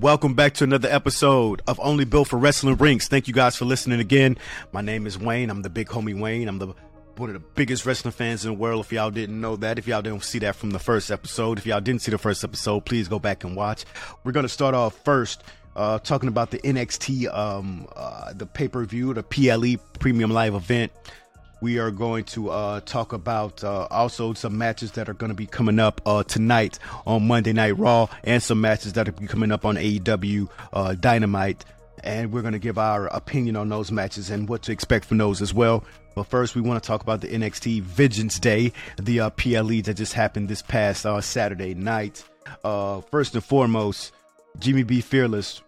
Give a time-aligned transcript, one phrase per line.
[0.00, 3.06] Welcome back to another episode of Only Built for Rasslin Rinx.
[3.06, 4.38] Thank you guys for listening again.
[4.72, 5.50] My name is Wayne.
[5.50, 6.48] I'm the big homie Wayne.
[6.48, 6.68] I'm the
[7.18, 8.86] one of the biggest wrestling fans in the world.
[8.86, 11.66] If y'all didn't know that, if y'all didn't see that from the first episode, if
[11.66, 13.84] y'all didn't see the first episode, please go back and watch.
[14.24, 15.42] We're gonna start off first
[15.76, 20.54] uh, talking about the NXT, um, uh, the pay per view, the PLE Premium Live
[20.54, 20.92] event.
[21.60, 25.36] We are going to uh, talk about uh, also some matches that are going to
[25.36, 29.52] be coming up uh, tonight on Monday Night Raw, and some matches that are coming
[29.52, 31.64] up on AEW uh, Dynamite.
[32.02, 35.18] And we're going to give our opinion on those matches and what to expect from
[35.18, 35.84] those as well.
[36.14, 39.94] But first, we want to talk about the NXT Vengeance Day, the uh, PLE that
[39.98, 42.24] just happened this past uh, Saturday night.
[42.62, 44.12] first and foremost,
[44.58, 45.60] Jimmy B Fearless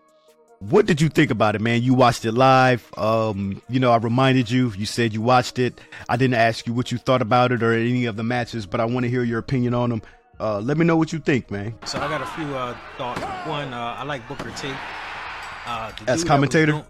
[0.69, 1.83] what did you think about it, man?
[1.83, 2.89] You watched it live.
[2.97, 4.73] Um, you know, I reminded you.
[4.77, 5.81] You said you watched it.
[6.09, 8.81] I didn't ask you what you thought about it or any of the matches, but
[8.81, 10.03] I want to hear your opinion on them.
[10.39, 11.75] Uh, let me know what you think, man.
[11.85, 13.21] So I got a few uh, thoughts.
[13.49, 14.73] One, uh, I like Booker T.
[15.67, 16.73] Uh, as commentator.
[16.73, 16.85] Doing,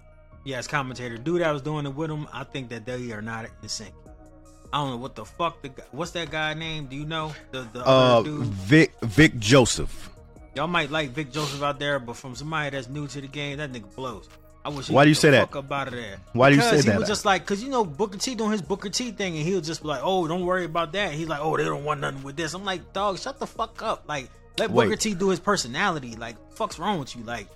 [0.45, 1.17] yeah, as commentator.
[1.17, 2.27] Dude, I was doing it with him.
[2.33, 3.95] I think that they are not in sync.
[4.73, 5.61] I don't know what the fuck.
[5.61, 6.87] The what's that guy name?
[6.87, 10.12] Do you know the the uh, Vic Vic Joseph.
[10.55, 13.59] Y'all might like Vic Joseph out there, but from somebody that's new to the game,
[13.59, 14.29] that nigga blows.
[14.65, 14.91] I wish.
[14.91, 15.55] Why do you say that?
[15.55, 16.19] About it there.
[16.35, 16.93] Why do you say he that?
[16.93, 19.47] He was just like, cause you know Booker T doing his Booker T thing, and
[19.47, 22.01] he'll just be like, "Oh, don't worry about that." He's like, "Oh, they don't want
[22.01, 24.85] nothing with this." I'm like, "Dog, shut the fuck up!" Like, let Wait.
[24.85, 26.17] Booker T do his personality.
[26.17, 27.25] Like, fuck's wrong with you?
[27.25, 27.49] Like,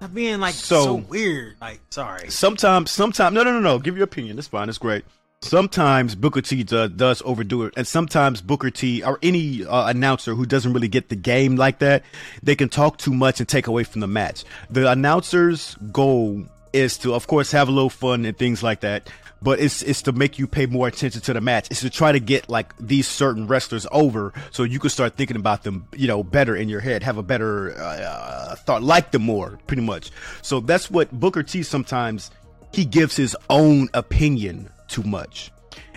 [0.00, 1.56] not being like so, so weird.
[1.60, 2.30] Like, sorry.
[2.30, 3.78] Sometimes, sometimes, no, no, no, no.
[3.78, 4.38] Give your opinion.
[4.38, 4.68] It's fine.
[4.68, 5.04] It's great
[5.48, 10.34] sometimes Booker T does, does, overdo it, and sometimes Booker T or any uh, announcer
[10.34, 12.04] who doesn't really get the game like that,
[12.42, 14.44] they can talk too much and take away from the match.
[14.70, 19.10] The announcer's goal is to, of course, have a little fun and things like that.
[19.42, 21.68] But it's it's to make you pay more attention to the match.
[21.70, 25.36] It's to try to get like these certain wrestlers over, so you can start thinking
[25.36, 29.22] about them, you know, better in your head, have a better uh, thought, like them
[29.22, 30.10] more, pretty much.
[30.40, 32.30] So that's what Booker T sometimes
[32.72, 35.50] he gives his own opinion too much.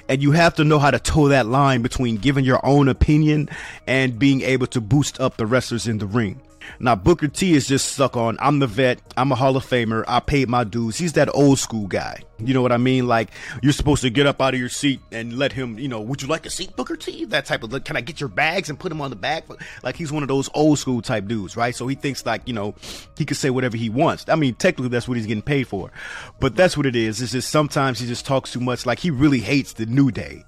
[0.07, 3.50] And you have to know how to toe that line between giving your own opinion
[3.85, 6.41] and being able to boost up the wrestlers in the ring.
[6.80, 10.03] Now Booker T is just stuck on I'm the vet, I'm a Hall of Famer,
[10.07, 10.97] I paid my dues.
[10.97, 12.22] He's that old school guy.
[12.40, 13.07] You know what I mean?
[13.07, 13.31] Like
[13.62, 16.22] you're supposed to get up out of your seat and let him, you know, would
[16.22, 17.25] you like a seat, Booker T?
[17.25, 19.46] That type of can I get your bags and put him on the back?
[19.84, 21.75] Like he's one of those old school type dudes, right?
[21.75, 22.75] So he thinks like, you know,
[23.18, 24.25] he can say whatever he wants.
[24.29, 25.91] I mean, technically that's what he's getting paid for.
[26.40, 27.22] But that's what it is.
[27.22, 28.85] It's just sometimes he just talks too much.
[28.85, 30.46] Like he really hates the new day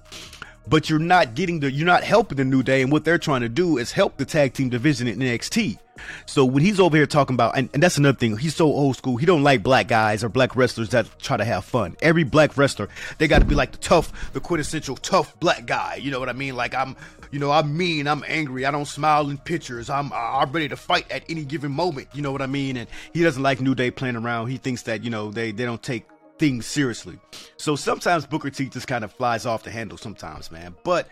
[0.66, 3.42] but you're not getting the you're not helping the New Day, and what they're trying
[3.42, 5.78] to do is help the tag team division in NXT.
[6.26, 8.96] So when he's over here talking about, and, and that's another thing, he's so old
[8.96, 9.16] school.
[9.16, 11.96] He don't like black guys or black wrestlers that try to have fun.
[12.02, 15.96] Every black wrestler, they got to be like the tough, the quintessential tough black guy.
[15.96, 16.56] You know what I mean?
[16.56, 16.96] Like I'm,
[17.30, 19.90] you know, I'm mean, I'm angry, I don't smile in pictures.
[19.90, 22.08] I'm, I'm ready to fight at any given moment.
[22.12, 22.76] You know what I mean?
[22.76, 24.48] And he doesn't like New Day playing around.
[24.48, 26.04] He thinks that you know they they don't take
[26.38, 27.18] things seriously.
[27.56, 30.74] So sometimes Booker T just kind of flies off the handle sometimes, man.
[30.84, 31.08] But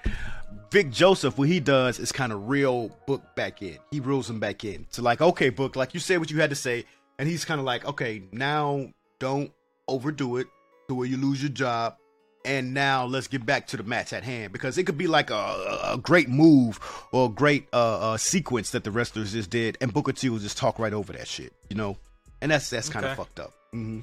[0.71, 3.79] Vic Joseph, what he does is kind of real Book back in.
[3.91, 6.51] He reels him back in to like, okay, Book, like you said what you had
[6.51, 6.85] to say,
[7.19, 8.89] and he's kind of like, okay, now
[9.19, 9.53] don't
[9.87, 10.47] overdo it
[10.89, 11.97] to where you lose your job.
[12.45, 15.29] And now let's get back to the match at hand because it could be like
[15.29, 16.81] a, a great move
[17.13, 20.39] or a great uh, uh, sequence that the wrestlers just did, and Booker T will
[20.39, 21.99] just talk right over that shit, you know.
[22.41, 23.53] And that's that's kind of fucked up.
[23.75, 24.01] Mm-hmm.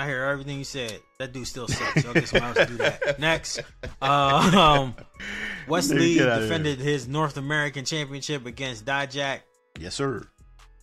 [0.00, 0.98] I hear everything you said.
[1.18, 2.04] That dude still sucks.
[2.04, 3.20] Y'all get someone else to do that.
[3.20, 3.60] Next,
[4.00, 4.94] uh, um,
[5.68, 9.40] Wes Lee defended his North American Championship against Dijak.
[9.78, 10.26] Yes, sir.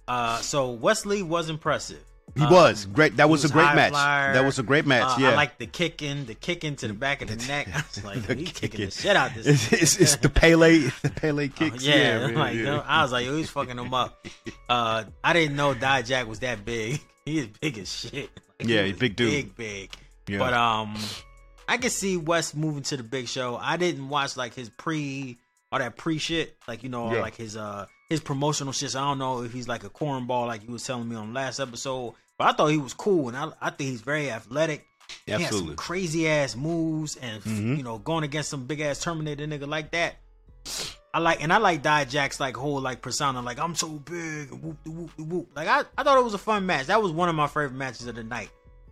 [0.07, 1.97] Uh, so Wes Lee was impressive.
[2.35, 3.17] He um, was great.
[3.17, 3.89] That was, was, a great match.
[3.89, 4.33] Flyer.
[4.33, 5.17] That was a great match.
[5.17, 7.69] Uh, yeah, I like the kicking, the kicking to the back of the neck.
[7.73, 9.47] I was like, he's kicking the shit out this.
[9.47, 11.83] It's, it's, it's the Pele, the Pele kicks.
[11.83, 12.83] Uh, yeah, yeah, like, yeah.
[12.85, 14.27] I was like, yo, he's fucking him up.
[14.69, 17.01] Uh, I didn't know Dijak was that big.
[17.25, 18.29] He is big as shit.
[18.59, 19.31] Yeah, he's big dude.
[19.31, 19.91] Big, big.
[20.27, 20.39] Yeah.
[20.39, 20.95] But um,
[21.67, 23.57] I can see Wes moving to the big show.
[23.57, 25.37] I didn't watch like his pre
[25.71, 27.21] all that pre shit, like you know, yeah.
[27.21, 28.91] like his uh his promotional shit.
[28.91, 31.33] So I don't know if he's like a cornball, like he was telling me on
[31.33, 32.13] last episode.
[32.37, 34.85] But I thought he was cool, and I I think he's very athletic.
[35.25, 37.75] Yeah, Absolutely, crazy ass moves, and mm-hmm.
[37.75, 40.17] you know, going against some big ass Terminator nigga like that.
[41.17, 44.77] I like and I like Dijak's like whole like persona, like I'm so big, whoop
[44.85, 45.49] whoop whoop.
[45.55, 46.85] Like I, I thought it was a fun match.
[46.85, 48.51] That was one of my favorite matches of the night.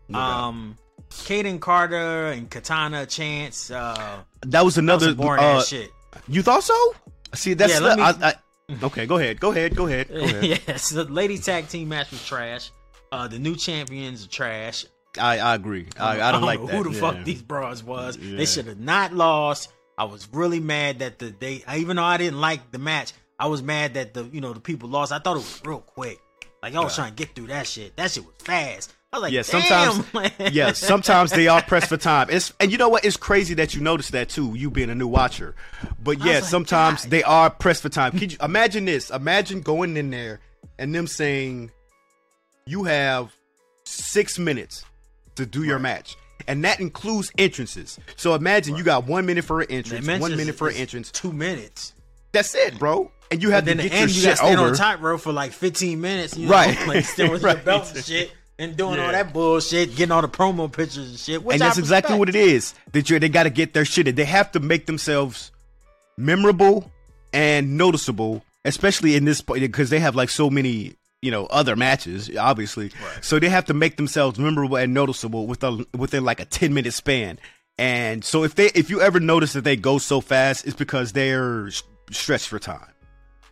[0.10, 0.76] No um,
[1.12, 3.70] Kayden Carter and Katana Chance.
[3.70, 5.92] Uh, that was another that was boring uh, shit.
[6.28, 6.96] You thought so?
[7.36, 8.34] See, that's yeah, the, me, I, I,
[8.86, 9.06] okay.
[9.06, 9.40] Go ahead.
[9.40, 9.76] Go ahead.
[9.76, 10.08] Go ahead.
[10.08, 10.44] Go ahead.
[10.68, 12.72] yes, the ladies tag team match was trash.
[13.12, 14.84] Uh, the new champions are trash.
[15.20, 15.90] I, I agree.
[16.00, 17.00] I, I don't, like who the yeah.
[17.00, 18.18] fuck these bras was.
[18.18, 18.38] Yeah.
[18.38, 19.70] They should have not lost.
[19.98, 23.48] I was really mad that the they even though I didn't like the match, I
[23.48, 25.12] was mad that the you know the people lost.
[25.12, 26.20] I thought it was real quick.
[26.62, 27.96] Like I was trying to get through that shit.
[27.96, 28.92] That shit was fast.
[29.14, 32.28] I was like, yeah, sometimes, yeah, sometimes they are pressed for time.
[32.30, 33.06] It's and you know what?
[33.06, 34.56] It's crazy that you notice that too.
[34.56, 35.56] You being a new watcher,
[36.04, 37.12] but yeah, like, sometimes God.
[37.12, 38.18] they are pressed for time.
[38.18, 39.12] Could you imagine this?
[39.12, 40.42] Imagine going in there
[40.80, 41.72] and them saying,
[42.66, 43.34] "You have
[43.86, 44.84] six minutes
[45.36, 48.00] to do your match." And that includes entrances.
[48.18, 51.12] So imagine you got one minute for an entrance, one minute for an entrance.
[51.12, 51.94] Two minutes.
[52.32, 53.12] That's it, bro.
[53.32, 54.60] And you have And then to the get your end, you got shit to stand
[54.60, 54.70] over.
[54.70, 56.38] on tightrope for like 15 minutes.
[56.38, 56.78] You Right.
[56.88, 57.66] Like still with your Right.
[57.66, 58.32] belt and shit.
[58.60, 59.08] And doing Yeah.
[59.08, 61.44] all that bullshit, getting all the promo pictures and shit.
[61.44, 62.74] Which and that's exactly what it is.
[62.94, 64.08] That you they got to get their shit.
[64.08, 64.16] in.
[64.16, 65.52] They have to make themselves
[66.18, 66.92] memorable
[67.34, 70.94] and noticeable, especially in this because they have like so many
[71.26, 72.92] you know other matches, obviously.
[73.22, 76.94] So they have to make themselves memorable and noticeable within within like a ten minute
[76.94, 77.40] span.
[77.78, 81.12] And so if they if you ever notice that they go so fast, it's because
[81.12, 81.70] they're
[82.12, 82.88] stretched for time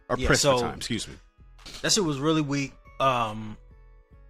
[0.10, 0.78] or Yeah, pressed so- for time.
[0.78, 1.16] Excuse me.
[1.81, 2.74] That shit was really weak.
[3.00, 3.58] Um,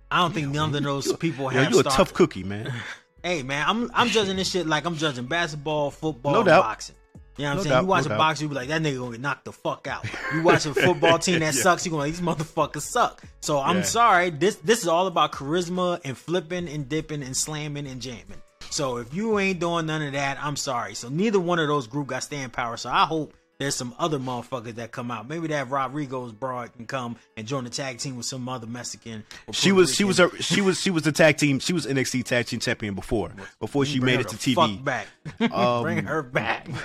[0.10, 1.74] I don't think none of those people Yeah, have.
[1.74, 2.72] you a tough cookie, man.
[3.26, 6.64] Hey man, I'm I'm judging this shit like I'm judging basketball, football, No doubt.
[6.64, 6.96] boxing.
[7.38, 7.74] You know what I'm No saying?
[7.74, 9.52] doubt, you watch no a boxer, you be like, that nigga gonna get knocked the
[9.52, 10.06] fuck out.
[10.32, 11.62] You watch a football team that Yeah.
[11.64, 13.24] sucks, you gonna like, these motherfuckers suck.
[13.42, 13.82] So I'm Yeah.
[13.84, 18.42] sorry, this this is all about charisma and flipping and dipping and slamming and jamming.
[18.70, 20.94] So if you ain't doing none of that, I'm sorry.
[20.96, 22.78] So neither one of those group got staying power.
[22.78, 23.34] So I hope
[23.64, 25.28] there's some other motherfuckers that come out.
[25.30, 29.24] Maybe that Rodrigo's broad can come and join the tag team with some other Mexican.
[29.52, 30.40] She was she was Rican.
[30.40, 33.32] a, she was she was the tag team she was NXT tag team champion before
[33.60, 34.56] before she made her it to TV.
[34.56, 35.08] Fuck back.
[35.54, 36.68] Um, Bring her back.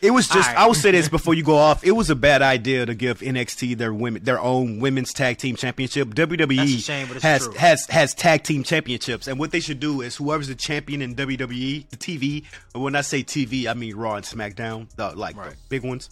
[0.00, 0.56] It was just Alright.
[0.64, 1.84] I will say this before you go off.
[1.84, 5.56] It was a bad idea to give NXT their women their own women's tag team
[5.56, 6.08] championship.
[6.08, 7.54] WWE shame, has true.
[7.54, 11.14] has has tag team championships, and what they should do is whoever's the champion in
[11.14, 12.44] WWE, the TV.
[12.72, 15.50] When I say TV, I mean Raw and SmackDown, the like Right.
[15.50, 16.08] the big ones.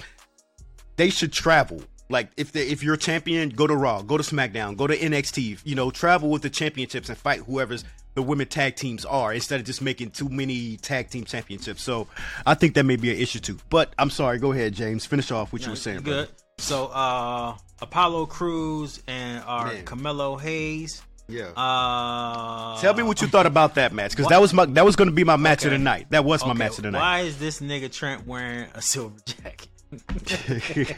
[0.96, 1.82] They should travel.
[2.08, 4.96] Like if they, if you're a champion, go to Raw, go to SmackDown, go to
[4.96, 5.60] NXT.
[5.64, 7.84] You know, travel with the championships and fight whoever's
[8.14, 11.82] the women tag teams are instead of just making too many tag team championships.
[11.82, 12.08] So
[12.44, 13.58] I think that may be an issue too.
[13.70, 14.38] But I'm sorry.
[14.38, 15.06] Go ahead, James.
[15.06, 16.02] Finish off what you were saying.
[16.02, 16.04] Good.
[16.04, 16.28] brother.
[16.58, 19.84] So uh Apollo Crews and our Man.
[19.84, 21.02] Carmelo Hayes.
[21.28, 21.46] Yeah.
[21.56, 24.96] Uh Tell me what you thought about that match because that was my that was
[24.96, 26.08] going to be my match of the night.
[26.10, 27.00] That was my okay, match of the night.
[27.00, 29.68] Why is this nigga Trent wearing a silver jacket?
[30.24, 30.96] the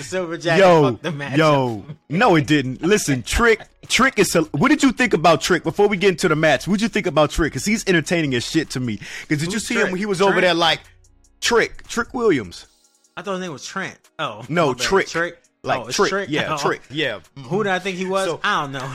[0.00, 1.36] silver jacket yo, fucked the match.
[1.36, 2.82] yo, no, it didn't.
[2.82, 4.32] Listen, Trick, Trick is.
[4.52, 6.68] What did you think about Trick before we get into the match?
[6.68, 7.52] What did you think about Trick?
[7.52, 9.00] Because he's entertaining as shit to me.
[9.22, 10.80] Because did you Who's see him when he was over there like
[11.40, 12.66] Trick, Trick Williams?
[13.16, 13.98] I thought his name was Trent.
[14.20, 14.74] Oh No.
[14.74, 15.38] Trick, Trick.
[15.64, 16.58] like oh, it's Trick, yeah, Oh.
[16.58, 17.18] Trick, yeah.
[17.46, 18.26] Who did I think he was?
[18.26, 18.94] So- I don't know.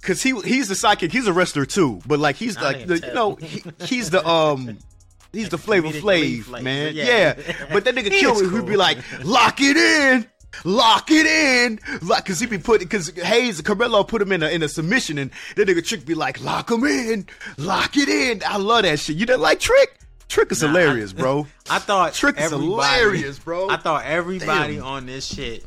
[0.00, 1.10] Because he he's the sidekick.
[1.10, 4.24] He's a wrestler too, but like he's I like the, you know he, he's the
[4.26, 4.78] um.
[5.34, 6.94] He's the Flavor Flav, man.
[6.94, 7.04] yeah.
[7.04, 7.66] Yeah.
[7.72, 8.48] But that nigga kill me.
[8.56, 10.26] He'd be like, lock it in.
[10.62, 14.48] Lock it in, like, cause he be putting, cause Hayes, Carmelo put him in a
[14.50, 17.26] in a submission, and that nigga Trick be like, lock him in,
[17.58, 18.40] lock it in.
[18.46, 19.16] I love that shit.
[19.16, 19.98] You didn't like Trick?
[20.28, 21.48] Trick is Nah, hilarious, I- bro.
[21.70, 23.68] I thought Trick is hilarious, bro.
[23.68, 24.84] I thought everybody Damn.
[24.84, 25.64] on this shit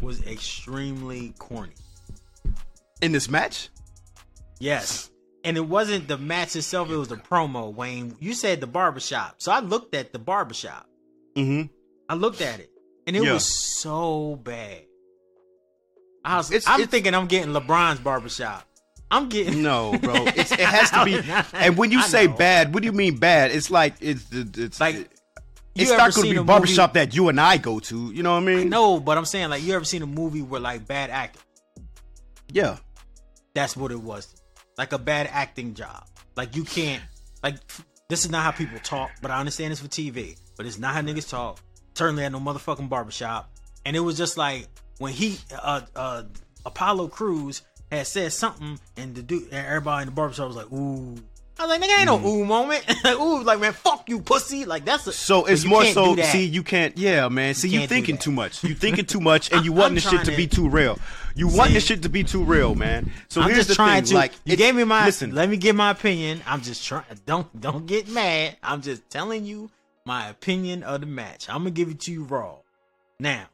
[0.00, 1.72] was extremely corny.
[3.02, 3.70] In this match,
[4.60, 5.09] Yes.
[5.44, 8.14] And it wasn't the match itself, it was the promo, Wayne.
[8.20, 9.36] You said the barbershop.
[9.38, 10.86] So I looked at the barbershop.
[11.36, 11.72] mm-hmm.
[12.08, 12.70] I looked at it.
[13.06, 13.32] And it Yeah.
[13.34, 14.82] was so bad.
[16.24, 18.66] I was It's- I'm it's- thinking I'm getting LeBron's barbershop.
[19.10, 20.14] I'm getting No, bro.
[20.36, 21.18] It's, it has to be.
[21.58, 22.34] And when you I say know.
[22.36, 23.50] bad, what do you mean bad?
[23.50, 25.08] It's like it's it's Like,
[25.74, 28.10] it's not going to be a barbershop movie- that you and I go to.
[28.12, 28.68] You know what I mean?
[28.68, 31.42] No, but I'm saying like you ever seen a movie where like bad acting?
[32.52, 32.76] Yeah.
[33.54, 34.28] That's what it was.
[34.80, 36.06] Like a bad acting job.
[36.36, 37.02] Like you can't
[37.42, 37.56] like
[38.08, 40.38] this is not how people talk, but I understand it's for TV.
[40.56, 41.60] But it's not how niggas talk.
[41.92, 43.52] Certainly at no motherfucking barbershop.
[43.84, 46.22] And it was just like when he uh uh
[46.64, 47.60] Apollo Crews
[47.92, 51.14] had said something and the dude and everybody in the barbershop was like, ooh.
[51.60, 52.82] I was like, nigga, ain't no ooh moment.
[53.06, 54.64] ooh, like man, fuck you, pussy.
[54.64, 55.12] Like that's a, Mm.
[55.12, 56.16] So it's more so.
[56.16, 56.96] See, you can't.
[56.96, 57.52] Yeah, man.
[57.54, 58.64] See, you can't thinking too much.
[58.64, 60.98] You thinking too much, and you want I'm this shit to to- be too real.
[61.34, 63.12] You want See- this shit to be too real, man.
[63.28, 64.10] So I'm here's just the trying thing.
[64.12, 64.14] to.
[64.16, 65.04] Like, you gave me my.
[65.04, 65.34] listen.
[65.34, 66.40] Let me give my opinion.
[66.46, 67.04] I'm just trying.
[67.26, 68.56] Don't don't get mad.
[68.62, 69.70] I'm just telling you
[70.06, 71.48] my opinion of the match.
[71.50, 72.56] I'm gonna give it to you raw.
[73.18, 73.44] Now,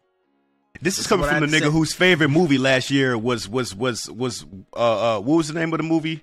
[0.74, 1.72] This This is coming from the nigga said.
[1.72, 4.46] whose favorite movie last year was was was was
[4.76, 6.22] uh uh what was the name of the movie?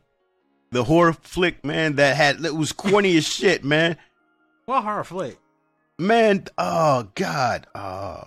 [0.74, 3.98] The horror flick, man, that had it was corny as shit, man.
[4.66, 5.38] what horror flick?
[5.98, 8.26] Man, oh god, uh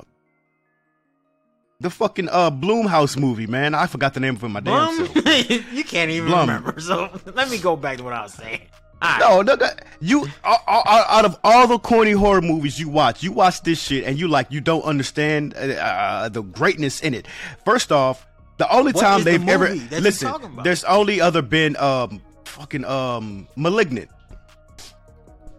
[1.80, 3.74] the fucking uh Blumhouse movie, man.
[3.74, 5.14] I forgot the name of it my damn self.
[5.72, 6.48] you can't even Blum.
[6.48, 6.80] remember.
[6.80, 8.62] So let me go back to what I was saying.
[9.02, 9.18] Right.
[9.20, 13.30] No, no, that- you out out of all the corny horror movies you watch, you
[13.32, 17.26] watch this shit and you like you don't understand uh, uh, the greatness in it.
[17.64, 18.26] First off,
[18.56, 23.48] The only What time they've ever movie listen, there's only other been um fucking um
[23.56, 24.10] malignant.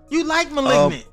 [0.10, 1.06] You like Malignant?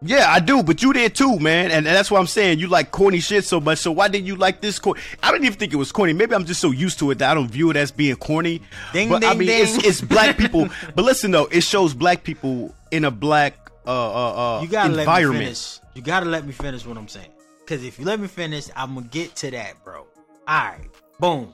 [0.00, 2.60] Yeah, I do, but you did too, man, and, and that's what I'm saying.
[2.60, 5.00] You like corny shit so much, so why didn't you like this corny?
[5.24, 6.12] I didn't even think it was corny.
[6.12, 8.62] Maybe I'm just so used to it that I don't view it as being corny.
[8.92, 9.62] Ding, but I mean, ding.
[9.62, 10.68] it's it's black people.
[10.94, 14.92] but listen though, it shows black people in a black uh uh, uh you gotta
[14.92, 15.80] let me finish.
[15.94, 17.30] You gotta let me finish what I'm saying.
[17.64, 20.02] Because if you let me finish, I'm gonna get to that, bro.
[20.02, 20.06] All
[20.46, 21.52] right, boom.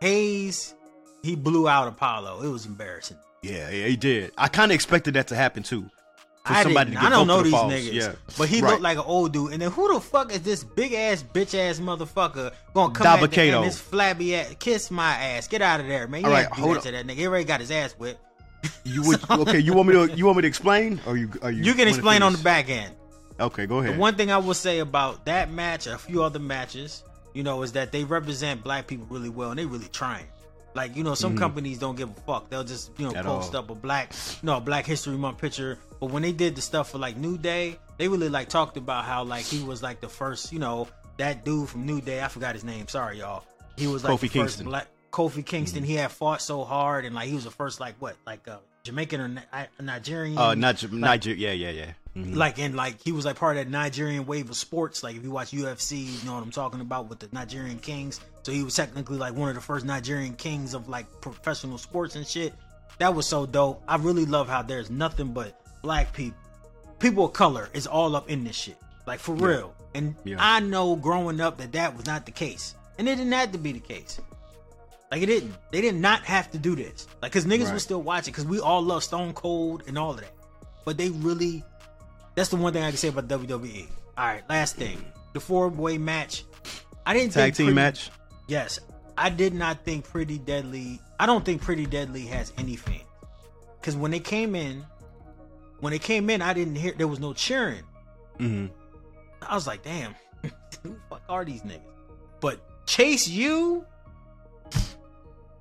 [0.00, 0.74] Hayes,
[1.24, 2.42] he blew out Apollo.
[2.42, 3.16] It was embarrassing.
[3.42, 4.32] Yeah, yeah, he did.
[4.38, 5.90] I kind of expected that to happen too.
[6.46, 7.72] For I, didn't, I don't know the these falls.
[7.72, 8.70] niggas, Yeah, but he Right.
[8.72, 9.52] looked like an old dude.
[9.54, 13.20] And then who the fuck is this big ass bitch ass motherfucker gonna come at
[13.20, 13.62] the Dabba-Kato.
[13.62, 16.20] this flabby ass, kiss my ass, get out of there, man.
[16.20, 17.14] You All right, hold that to that nigga.
[17.14, 18.20] He already got his ass whipped.
[18.84, 19.58] You would okay?
[19.58, 21.62] You want me to you want me to explain or you are you?
[21.64, 22.94] You can explain on the back end.
[23.40, 23.98] Okay, go The ahead.
[23.98, 27.02] one thing I will say about that match, a few other matches,
[27.32, 30.26] you know, is that they represent black people really well and they really trying.
[30.74, 32.50] Like, you know, some companies don't give a fuck.
[32.50, 33.18] They'll just, you know, Mm-hmm.
[33.20, 33.60] At post all.
[33.60, 34.12] up a black,
[34.42, 35.78] you know, a Black History Month picture.
[36.00, 39.04] But when they did the stuff for like New Day, they really like talked about
[39.04, 40.88] how like he was like the first, you know,
[41.18, 42.22] that dude from New Day.
[42.22, 42.88] I forgot his name.
[42.88, 43.44] Sorry, y'all.
[43.78, 44.66] He was like Kofi the first Kingston.
[44.66, 45.84] black Kofi Kingston.
[45.84, 48.56] He had fought so hard and like he was the first like what, like uh,
[48.82, 49.40] Jamaican or Ni-
[49.80, 50.36] Nigerian.
[50.36, 51.92] uh, Niger, Niger, yeah, yeah, yeah.
[52.16, 52.36] Mhm.
[52.36, 55.02] Like and like he was like part of that Nigerian wave of sports.
[55.02, 58.20] Like if you watch UFC, you know what I'm talking about with the Nigerian Kings.
[58.44, 62.14] So he was technically like one of the first Nigerian kings of like professional sports
[62.14, 62.54] and shit.
[62.98, 63.82] That was so dope.
[63.88, 66.38] I really love how there's nothing but black people,
[67.00, 68.76] people of color is all up in this shit.
[69.06, 69.74] Like for real.
[69.94, 70.36] And Yeah.
[70.38, 73.58] I know growing up that that was not the case, and it didn't have to
[73.58, 74.20] be the case.
[75.10, 75.54] Like it didn't.
[75.72, 77.06] They did not have to do this.
[77.22, 77.74] Like, cause niggas Right.
[77.74, 78.32] was still watching.
[78.34, 80.32] Cause we all love Stone Cold and all of that.
[80.84, 81.64] But they really.
[82.34, 83.86] That's the one thing I can say about WWE.
[84.18, 85.04] All right, last thing.
[85.32, 86.44] The four way match.
[87.06, 88.10] I didn't Tag think team Pretty- match.
[88.48, 88.78] Yes,
[89.16, 91.00] I did not think Pretty Deadly.
[91.20, 93.02] I don't think Pretty Deadly has any fans.
[93.82, 94.84] Cause when they came in,
[95.80, 97.82] when they came in, I didn't hear there was no cheering.
[98.38, 98.66] hmm
[99.42, 100.14] I was like, damn,
[100.82, 101.80] who the fuck are these niggas?
[102.40, 103.84] But Chase U.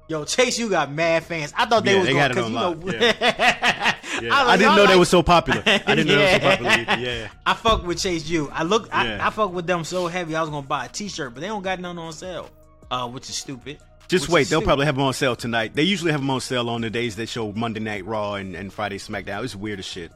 [0.07, 1.53] yo, Chase U got mad fans.
[1.57, 2.71] I thought they Yeah, was they going had it because you know.
[2.71, 2.77] lock,
[3.21, 4.35] I, Yeah.
[4.35, 5.63] I, like, didn't know they were so popular.
[5.65, 6.71] I didn't know they were so popular.
[6.71, 7.01] Either.
[7.01, 7.27] Yeah.
[7.45, 8.49] I fuck with Chase U.
[8.53, 9.27] I look, I, Yeah.
[9.27, 10.35] I fuck with them so heavy.
[10.35, 12.49] I was gonna buy a T-shirt, but they don't got none on sale,
[12.91, 13.79] uh, which is stupid.
[14.09, 14.65] Just Which wait, they'll stupid.
[14.67, 15.73] probably have them on sale tonight.
[15.73, 18.55] They usually have them on sale on the days that show Monday Night Raw and,
[18.55, 19.43] and Friday SmackDown.
[19.43, 20.11] It's weird as shit.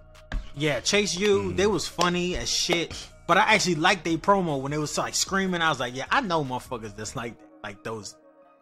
[0.55, 1.55] Yeah, Chase U, Mm.
[1.57, 2.93] they was funny as shit.
[3.27, 5.61] But I actually liked their promo when they was like screaming.
[5.61, 8.15] I was like, yeah, I know motherfuckers that's like like those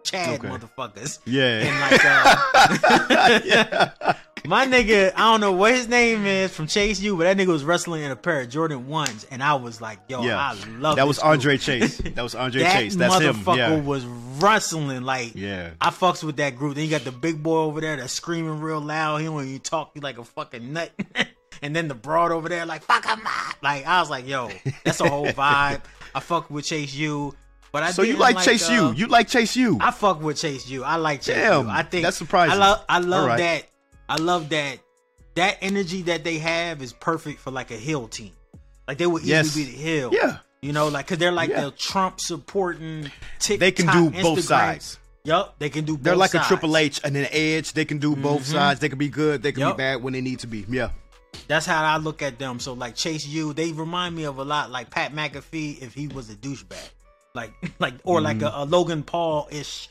[0.05, 0.47] Chad Okay.
[0.47, 1.19] motherfuckers.
[1.25, 1.59] Yeah.
[1.62, 4.13] And like uh, yeah.
[4.45, 7.47] my nigga, I don't know what his name is from Chase U, but that nigga
[7.51, 10.38] was wrestling in a pair of Jordan ones, and I was like, yo, Yeah.
[10.39, 11.19] I love That was.
[11.19, 11.97] Andre Chase.
[12.15, 12.95] That was Andre that Chase.
[12.95, 13.35] That's him.
[13.35, 13.81] motherfucker Yeah.
[13.81, 15.71] was wrestling like Yeah.
[15.81, 16.75] I fucks with that group.
[16.75, 19.17] Then you got the big boy over there that's screaming real loud.
[19.17, 19.91] He don't even talk.
[19.93, 20.91] He like a fucking nut.
[21.62, 23.55] and then the broad over there like fuck him up.
[23.63, 24.50] Like I was like, yo,
[24.83, 25.81] that's a whole vibe.
[26.13, 27.33] I fuck with Chase U,
[27.75, 28.94] but I So you didn't like Chase uh, U?
[28.94, 29.77] You like Chase U?
[29.82, 30.86] I fuck with Chase U.
[30.86, 31.70] I like Chase Damn, U.
[31.70, 32.53] I think that's surprising.
[32.53, 33.38] I love I love right.
[33.38, 33.63] that.
[34.08, 34.79] I love that
[35.36, 38.32] that energy that they have is perfect for like a hill team.
[38.88, 39.55] Like they would easily Yes.
[39.55, 40.10] be the hill.
[40.13, 40.38] Yeah.
[40.62, 41.65] You know, like cause they're like Yeah.
[41.65, 44.98] the Trump supporting TikTok, They can do both sides.
[45.25, 45.96] Yup, they can do.
[45.96, 46.03] Both.
[46.03, 46.46] They're like sides.
[46.46, 47.74] a Triple H and an Edge.
[47.74, 48.79] They can do both sides.
[48.79, 49.44] They can be good.
[49.44, 49.75] They can Yup.
[49.75, 50.63] be bad when they need to be.
[50.70, 50.91] Yeah.
[51.48, 52.62] That's how I look at them.
[52.62, 56.08] So like Chase U, they remind me of a lot like Pat McAfee if he
[56.08, 56.89] was a douchebag,
[57.35, 58.59] like like or like Mm-hmm.
[58.59, 59.89] a, a Logan Paul ish,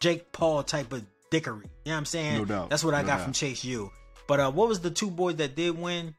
[0.00, 1.64] Jake Paul type of dickery.
[1.84, 2.38] You know what I'm saying?
[2.38, 2.70] No doubt.
[2.70, 3.24] That's what I No got doubt.
[3.24, 3.90] from Chase U.
[4.28, 6.14] But uh, what was the two boys that did win?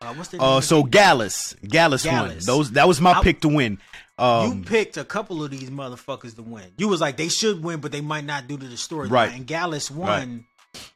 [0.00, 2.36] Uh, what's their Uh, so Gallus, Gallus, won.
[2.40, 3.78] Those that was my I- pick to win.
[4.18, 6.70] you Um, picked a couple of these motherfuckers to win.
[6.78, 9.08] You was like they should win, but they might not due to the story.
[9.08, 9.32] Right.
[9.32, 10.44] And Gallus won,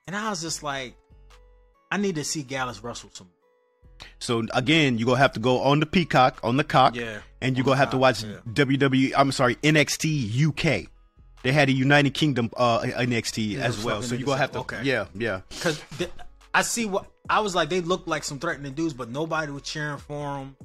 [0.06, 0.94] and I was just like,
[1.90, 3.28] I need to see Gallus wrestle some.
[4.18, 7.56] So again, you're gonna have to go on the Peacock on the cock, Yeah, and
[7.56, 8.36] you on gonna have to watch yeah.
[8.52, 9.12] WWE.
[9.16, 10.88] I'm sorry, NXT UK.
[11.42, 14.02] They had a United Kingdom uh, NXT Yeah, as well.
[14.02, 14.58] So you niggas gonna have to.
[14.60, 14.80] Okay.
[14.82, 15.40] Yeah, yeah.
[15.60, 15.82] Cause
[16.52, 17.68] I see what I was like.
[17.70, 20.56] They looked like some threatening dudes, but nobody was cheering for them.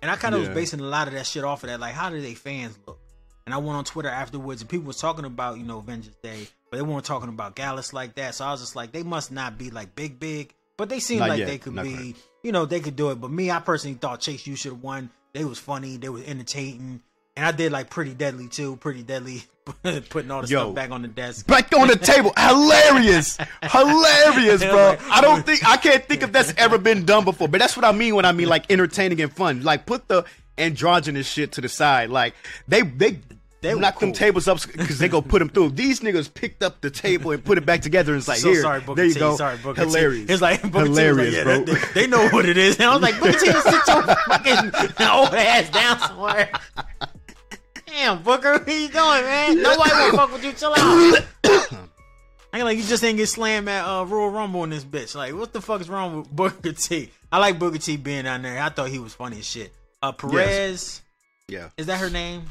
[0.00, 0.48] And I kind of Yeah.
[0.48, 1.80] was basing a lot of that shit off of that.
[1.80, 2.98] Like, how do they fans look?
[3.44, 6.46] And I went on Twitter afterwards, and people was talking about you know Vengeance Day,
[6.70, 8.34] but they weren't talking about Gallus like that.
[8.36, 11.18] So I was just like, they must not be like big, big, but they seem
[11.18, 11.48] Not like yet.
[11.48, 11.94] they could Not be.
[11.94, 12.16] quite.
[12.42, 13.20] You know, they could do it.
[13.20, 15.10] But me, I personally thought Chase U should have won.
[15.32, 15.96] They was funny.
[15.96, 17.02] They was entertaining.
[17.36, 18.76] And I did like Pretty Deadly too.
[18.76, 19.44] Pretty Deadly
[20.10, 20.64] putting all the Yo.
[20.64, 21.46] stuff back on the desk.
[21.46, 24.96] Back on the table, hilarious, hilarious, bro.
[25.10, 27.48] I don't think I can't think if that's ever been done before.
[27.48, 29.62] But that's what I mean when I mean like entertaining and fun.
[29.62, 30.24] Like put the
[30.58, 32.10] androgynous shit to the side.
[32.10, 32.34] Like
[32.68, 33.20] they they
[33.62, 35.70] They knock them tables up because they go put them through.
[35.70, 38.12] These niggas picked up the table and put it back together.
[38.12, 39.20] And it's like, so here, sorry, Booker there you T.
[39.20, 39.36] go.
[39.36, 39.86] Sorry, Booker T.
[39.86, 40.30] Hilarious.
[40.30, 41.54] It's like Booker Hilarious, T bro.
[41.58, 42.76] like, yeah, that- they know what it is.
[42.80, 43.54] And I was like, Booker T, sit
[43.86, 46.50] your fucking old ass down somewhere.
[47.86, 48.92] Damn, Booker, what you doing,
[49.22, 49.62] man?
[49.62, 50.52] Nobody wanna fuck with you.
[50.52, 51.24] Chill out.
[52.54, 55.14] I ain't like you just ain't get slammed at uh, Royal Rumble in this bitch.
[55.14, 57.10] Like, what the fuck is wrong with Booker T?
[57.30, 58.60] I like Booker T being down there.
[58.60, 59.72] I thought he was funny as shit.
[60.02, 61.00] Uh, Perez,
[61.48, 62.42] yeah, is that her name?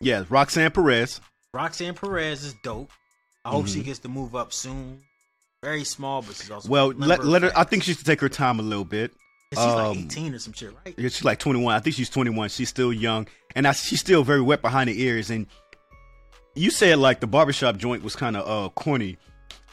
[0.00, 0.24] Yeah.
[0.28, 1.20] Roxanne Perez.
[1.52, 2.90] Roxanne Perez is dope.
[3.44, 5.00] I hope she gets to move up soon.
[5.62, 6.72] Very small, but she's also Mm-hmm.
[6.72, 7.52] Well, let, let her.
[7.56, 9.12] I think she should take her time a little bit.
[9.52, 10.94] And she's like um, 18 or some shit, right?
[10.96, 11.74] Yeah, she's like 21.
[11.74, 12.50] I think she's 21.
[12.50, 15.28] She's still young, and I, she's still very wet behind the ears.
[15.28, 15.46] And
[16.54, 19.18] you said like the barbershop joint was kind of uh corny.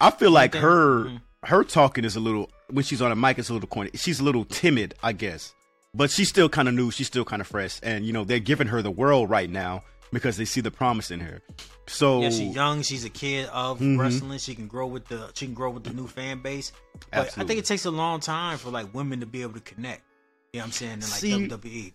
[0.02, 1.22] I feel like her mhm.
[1.44, 3.92] her talking is a little when she's on a mic it's a little corny.
[3.94, 5.54] She's a little timid, I guess,
[5.94, 6.92] but she's still kind of new.
[6.92, 9.84] She's still kind of fresh, and you know they're giving her the world right now
[10.12, 11.42] because they see the promise in her.
[11.88, 12.82] So Yeah, she's young.
[12.82, 13.98] She's a kid of Mhm.
[14.00, 14.40] wrestling.
[14.40, 16.72] She can grow with the she can grow with the new fan base.
[17.12, 19.60] But I think it takes a long time for like women to be able to
[19.62, 20.04] connect.
[20.54, 20.92] You know what I'm saying?
[20.94, 21.10] In like.
[21.10, 21.94] See- WWE.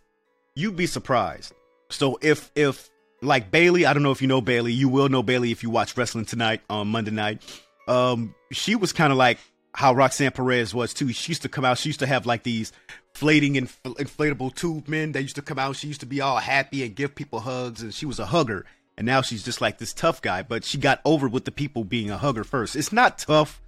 [0.54, 1.52] you'd be surprised.
[1.90, 2.88] So if if
[3.22, 5.70] like Bayley, I don't know if you know Bayley, you will know Bayley if you
[5.70, 7.42] watch wrestling tonight on Monday night.
[7.88, 9.38] Um, she was kind of like
[9.74, 11.12] how Roxanne Perez was too.
[11.12, 11.78] She used to come out.
[11.78, 12.72] She used to have like these
[13.14, 15.12] flating and inflatable tube men.
[15.12, 15.76] They used to come out.
[15.76, 18.64] She used to be all happy and give people hugs, and she was a hugger.
[18.96, 20.42] And now she's just like this tough guy.
[20.42, 22.76] But she got over with the people being a hugger first.
[22.76, 23.60] It's not tough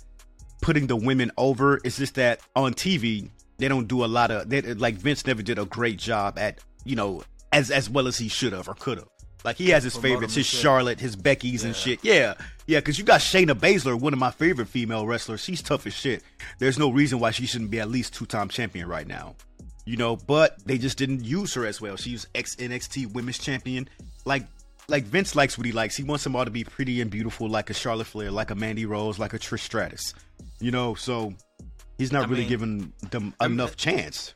[0.61, 1.81] putting the women over.
[1.85, 5.43] It's just that on TV they don't do a lot of they, like Vince never
[5.43, 7.23] did a great job at you know
[7.53, 9.09] as as well as he should have or could have.
[9.45, 10.61] Like he has his favorites, his shit.
[10.61, 12.01] Charlotte, his Becky's and shit.
[12.03, 12.35] Yeah,
[12.67, 12.79] yeah.
[12.81, 15.41] Because you got Shayna Baszler, one of my favorite female wrestlers.
[15.41, 16.23] She's tough as shit.
[16.59, 19.37] There's no reason why she shouldn't be at least two time champion right now.
[19.85, 21.97] You know, but they just didn't use her as well.
[21.97, 23.87] She's ex NXT Women's Champion.
[24.25, 24.45] Like
[24.88, 25.95] like Vince likes what he likes.
[25.97, 28.55] He wants them all to be pretty and beautiful, like a Charlotte Flair, like a
[28.55, 30.14] Mandy Rose, like a Trish Stratus.
[30.59, 31.35] You know, so
[31.99, 34.33] he's not I really mean, giving them enough chance.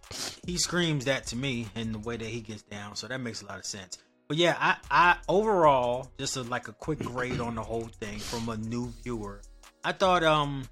[0.47, 3.41] he screams that to me in the way that he gets down, so that makes
[3.41, 3.97] a lot of sense.
[4.29, 8.19] But yeah, I, I overall just a, like a quick grade on the whole thing
[8.19, 9.41] from a new viewer.
[9.83, 10.69] I thought um,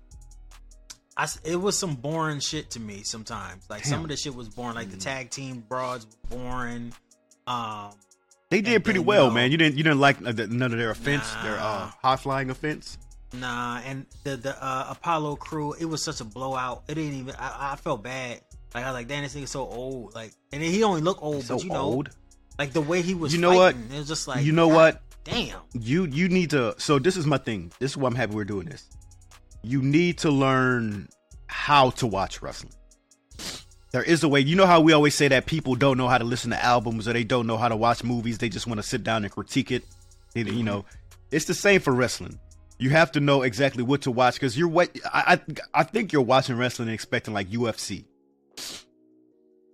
[1.16, 3.64] I it was some boring shit to me sometimes.
[3.71, 4.75] Like some of the shit was boring.
[4.75, 6.92] Like the tag team broads were boring.
[7.47, 7.92] Um,
[8.51, 9.51] They did pretty then, well, you know- man.
[9.51, 12.99] You didn't you didn't like uh, none of their offense, their uh, high flying offense.
[13.33, 16.85] Nah, and the the uh, Apollo Crews, it was such a blowout.
[16.88, 17.35] It didn't even.
[17.38, 18.42] I, I felt bad.
[18.75, 20.14] Like I was like, damn, this nigga's so old.
[20.14, 22.11] Like, and then he only looked old, So but you know, old.
[22.59, 23.33] Like the way he was.
[23.35, 23.75] You know what?
[23.75, 25.03] fighting, It was just like, you know what?
[25.25, 25.59] Damn.
[25.73, 26.75] You you need to.
[26.79, 27.73] So this is my thing.
[27.79, 28.88] This is why I'm happy we're doing this.
[29.62, 31.09] You need to learn
[31.49, 32.73] how to watch wrestling.
[33.92, 34.40] There is a way.
[34.40, 37.09] You know how we always say that people don't know how to listen to albums
[37.09, 38.38] or they don't know how to watch movies.
[38.38, 39.85] They just want to sit down and critique it.
[40.35, 40.85] They- You know,
[41.31, 42.38] it's the same for wrestling.
[42.79, 45.40] You have to know exactly what to watch because you're what I,
[45.75, 48.05] I I think you're watching wrestling and expecting like UFC.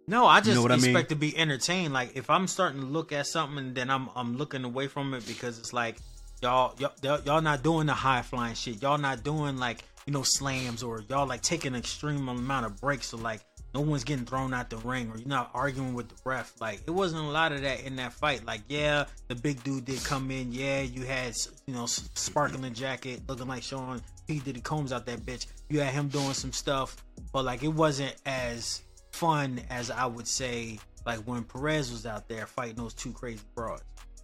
[0.06, 0.90] No, I just know what I mean?
[0.90, 1.92] expect to be entertained.
[1.92, 5.26] Like if I'm starting to look at something, then I'm I'm looking away from it
[5.26, 5.96] because it's like
[6.42, 8.82] y'all y'all, y'all not doing the high flying shit.
[8.82, 12.80] Y'all not doing like you know slams or y'all like taking an extreme amount of
[12.80, 13.08] breaks.
[13.08, 13.40] So like
[13.74, 16.60] no one's getting thrown out the ring or you're not arguing with the ref.
[16.60, 18.44] Like it wasn't a lot of that in that fight.
[18.44, 20.52] Like yeah, the big dude did come in.
[20.52, 21.34] Yeah, you had
[21.66, 25.46] you know sparkling jacket looking like Sean P Diddy Combs out that bitch.
[25.68, 26.96] You had him doing some stuff,
[27.32, 32.28] but like it wasn't as fun as I would say like when Perez was out
[32.28, 33.82] there fighting those two crazy broads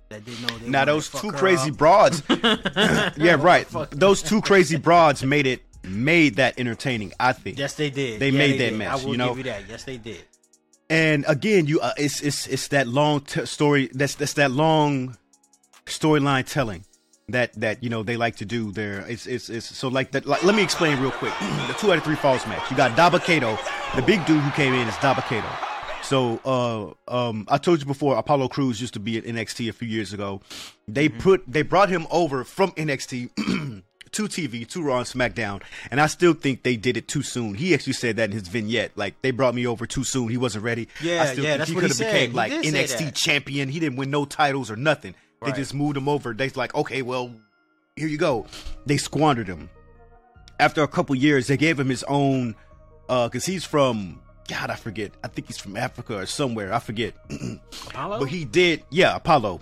[0.08, 1.76] that didn't know they Now those two crazy up.
[1.76, 2.22] broads,
[3.16, 3.66] yeah, right.
[3.90, 7.12] Those two crazy broads made it made that entertaining.
[7.20, 7.58] I think.
[7.58, 8.18] Yes, they did.
[8.20, 8.78] They Yeah, made that did.
[8.78, 9.28] mess, I will you know?
[9.34, 9.68] give you that.
[9.68, 10.24] Yes, they did.
[10.90, 13.90] And again, you uh, it's it's it's that long t- story.
[13.92, 15.16] That's that's that long
[15.84, 16.84] storyline telling
[17.28, 18.70] that that you know they like to do.
[18.72, 20.26] There, it's it's it's so like that.
[20.26, 21.32] Like, let me explain real quick.
[21.66, 22.70] the two out of three falls match.
[22.70, 23.58] You got Dabba-Kato,
[23.96, 25.48] the big dude who came in is Dabba-Kato.
[26.02, 29.72] So uh um I told you before Apollo Crews used to be at NXT a
[29.72, 30.40] few years ago.
[30.86, 33.30] They put they brought him over from NXT
[34.12, 37.54] to TV, to Raw and SmackDown, and I still think they did it too soon.
[37.54, 40.28] He actually said that in his vignette, like they brought me over too soon.
[40.28, 40.88] He wasn't ready.
[41.02, 43.68] Yeah, I still yeah, think that's he could have became He like NXT champion.
[43.68, 45.14] He didn't win no titles or nothing.
[45.40, 45.54] Right.
[45.54, 46.32] They just moved him over.
[46.34, 47.32] They like, okay, well,
[47.96, 48.46] here you go.
[48.86, 49.70] They squandered him.
[50.60, 52.56] After a couple years, they gave him his own,
[53.08, 55.12] uh, cause he's from God, I forget.
[55.22, 56.72] I think he's from Africa or somewhere.
[56.72, 57.14] I forget.
[57.90, 58.18] Apollo?
[58.20, 59.60] But he did, yeah, Apollo,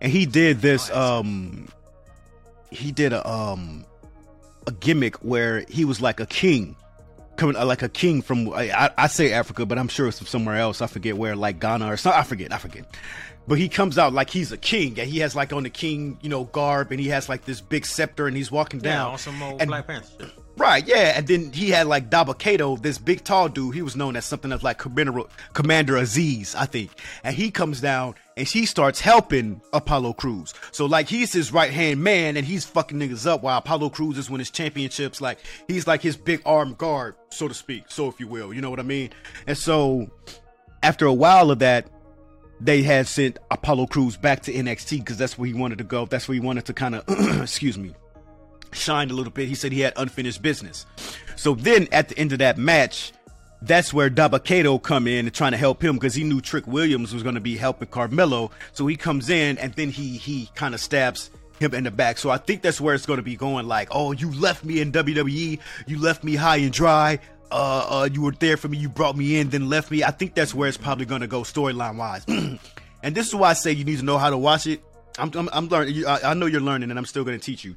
[0.00, 0.90] and he did this.
[0.92, 1.68] Oh, Um,
[2.70, 3.84] he did a um
[4.66, 6.76] a gimmick where he was like a king,
[7.36, 10.18] coming uh, like a king from I, I, I say Africa, but I'm sure it's
[10.18, 10.80] from somewhere else.
[10.82, 12.20] I forget where, like Ghana or something.
[12.20, 12.52] I forget.
[12.52, 12.84] I forget.
[13.48, 16.18] But he comes out like he's a king, and he has like on the king,
[16.20, 19.12] you know, garb, and he has like this big scepter, and he's walking Yeah, down.
[19.12, 20.28] on some old And- Black Panther shit.
[20.58, 23.76] Right, yeah, and then he had like Dabba-Kato, this big tall dude.
[23.76, 25.20] He was known as something of like Commander,
[25.52, 26.90] Commander Azeez, I think.
[27.22, 30.54] And he comes down and he starts helping Apollo Crews.
[30.72, 34.18] So like he's his right hand man, and he's fucking niggas up while Apollo Crews
[34.18, 35.20] is winning his championships.
[35.20, 38.60] Like he's like his big armed guard, so to speak, so if you will, you
[38.60, 39.10] know what I mean.
[39.46, 40.10] And so
[40.82, 41.86] after a while of that,
[42.60, 46.06] they had sent Apollo Crews back to NXT because that's where he wanted to go.
[46.06, 47.04] That's where he wanted to kind of,
[47.42, 47.94] excuse me,
[48.72, 49.48] shine a little bit.
[49.48, 50.86] He said he had unfinished business.
[51.36, 53.12] So then at the end of that match,
[53.62, 57.12] that's where Dabba-Kato come in and trying to help him because he knew Trick Williams
[57.12, 58.50] was going to be helping Carmelo.
[58.72, 62.18] So he comes in and then he he kind of stabs him in the back.
[62.18, 63.66] So I think that's where it's going to be going.
[63.66, 67.18] Like, oh, you left me in WWE, you left me high and dry.
[67.50, 70.04] Uh, uh, you were there for me, you brought me in, then left me.
[70.04, 72.24] I think that's where it's probably to go storyline wise.
[73.02, 74.82] and this is why I say you need to know how to watch it.
[75.18, 76.04] I'm I'm, I'm learning.
[76.06, 77.76] I, know you're learning, and I'm still to teach you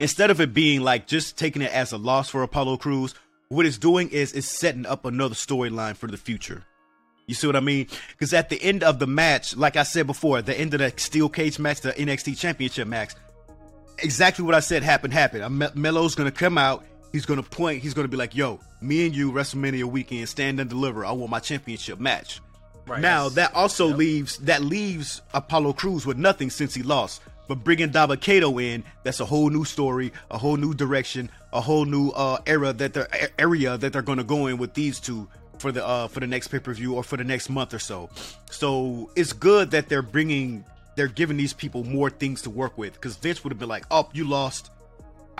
[0.00, 3.14] instead of it being like just taking it as a loss for Apollo Crews,
[3.48, 6.64] what it's doing is it's setting up another storyline for the future.
[7.26, 7.86] You see what I mean?
[8.08, 10.92] Because at the end of the match, like I said before, the end of the
[10.96, 13.12] steel cage match, the NXT Championship match,
[13.98, 15.12] exactly what I said happened.
[15.12, 15.70] Happened.
[15.76, 16.84] Melo's gonna come out.
[17.12, 17.82] He's gonna point.
[17.82, 21.04] He's gonna be like, "Yo, me and you, WrestleMania weekend, stand and deliver.
[21.04, 22.40] I want my championship match."
[22.86, 27.22] Right, now that also leaves that leaves Apollo Crews with nothing since he lost.
[27.48, 31.84] But bringing Dabba-Kato in, that's a whole new story, a whole new direction, a whole
[31.84, 33.08] new uh, era that they're
[33.40, 35.26] area that they're going to go in with these two
[35.58, 37.78] for the uh, for the next pay per view or for the next month or
[37.78, 38.08] so.
[38.50, 40.64] So it's good that they're bringing
[40.96, 43.84] they're giving these people more things to work with because Vince would have been like,
[43.90, 44.70] "Oh, you lost."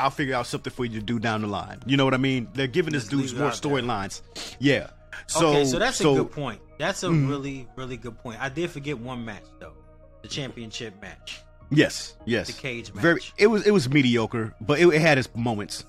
[0.01, 1.81] I'll figure out something for you to do down the line.
[1.87, 2.49] You know what I mean?
[2.55, 4.23] They're giving this dudes more storylines.
[4.59, 4.91] Yeah.
[5.27, 6.61] So, okay, so that's so- a good point.
[6.79, 7.29] That's a mm-hmm.
[7.29, 8.41] really, really good point.
[8.41, 9.75] I did forget one match though,
[10.23, 11.43] the championship match.
[11.71, 12.47] Yes, yes.
[12.47, 13.03] The cage match.
[13.03, 13.21] Very.
[13.37, 15.85] It was it was mediocre, but it, it had its moments.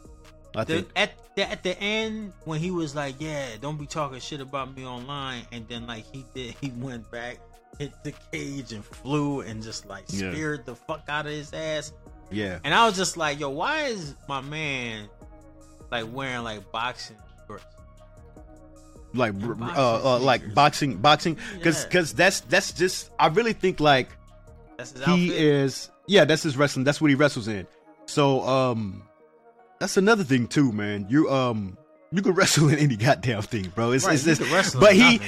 [0.54, 0.90] I The, think.
[0.98, 4.76] at the, at the end when he was like, "Yeah, don't be talking shit about
[4.76, 7.40] me online," and then like he did, he went back,
[7.80, 10.32] hit the cage, and flew, and just like Yeah.
[10.32, 11.94] speared the fuck out of his ass.
[12.32, 12.60] Yeah.
[12.64, 15.10] And I was just like, "Yo, why is my man
[15.92, 17.18] like wearing like boxing
[17.48, 17.66] shorts?"
[19.14, 21.90] Like uh, boxing uh like boxing boxing cuz Yeah.
[21.90, 24.10] cuz that's that's just I really think like
[25.06, 26.86] he is yeah, that's his wrestling.
[26.86, 27.68] That's what he wrestles in.
[28.06, 29.04] So um
[29.80, 31.08] that's another thing too, man.
[31.10, 31.78] You um
[32.12, 33.92] you can wrestle in any goddamn thing, bro.
[33.92, 35.22] It's Right, it's just but he nothing,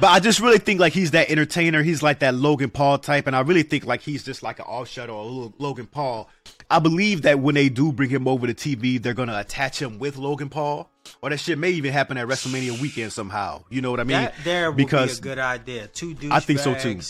[0.00, 1.82] but I just really think like he's that entertainer.
[1.82, 4.66] He's like that Logan Paul type, and I really think like he's just like an
[4.66, 6.28] offshoot or a little Logan Paul.
[6.70, 9.98] I believe that when they do bring him over to TV, they're gonna attach him
[9.98, 10.90] with Logan Paul,
[11.22, 13.64] or that shit may even happen at WrestleMania weekend somehow.
[13.70, 14.18] You know what I mean?
[14.20, 15.86] that there would because be a good idea.
[15.88, 16.32] Two douchebags.
[16.32, 17.00] I think so, too.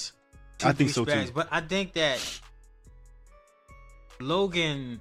[0.59, 1.27] two I think so, too.
[1.35, 2.41] But I think that
[4.21, 5.01] Logan,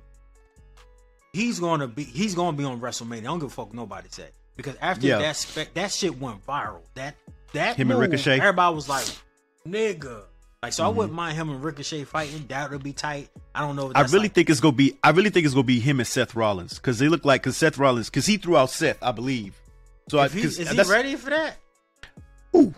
[1.38, 3.20] he's gonna be he's gonna be on WrestleMania.
[3.20, 5.20] I don't give a fuck nobody said because after Yeah.
[5.20, 6.82] that spec that shit went viral.
[6.96, 7.16] That
[7.54, 8.40] that Him and Ricochet?
[8.40, 9.06] everybody was like,
[9.68, 10.24] nigga.
[10.64, 10.98] Like so, I Mm-hmm.
[10.98, 12.46] wouldn't mind him and Ricochet fighting.
[12.48, 13.30] That would be tight.
[13.54, 13.92] I don't know.
[13.92, 14.98] If I really like- think it's gonna be.
[15.04, 17.56] I really think it's gonna be him and Seth Rollins because they look like because
[17.58, 19.54] Seth Rollins because he threw out Seth, I believe.
[20.10, 21.58] So I, if he, 'cause is he ready for that?
[22.56, 22.74] Ooh,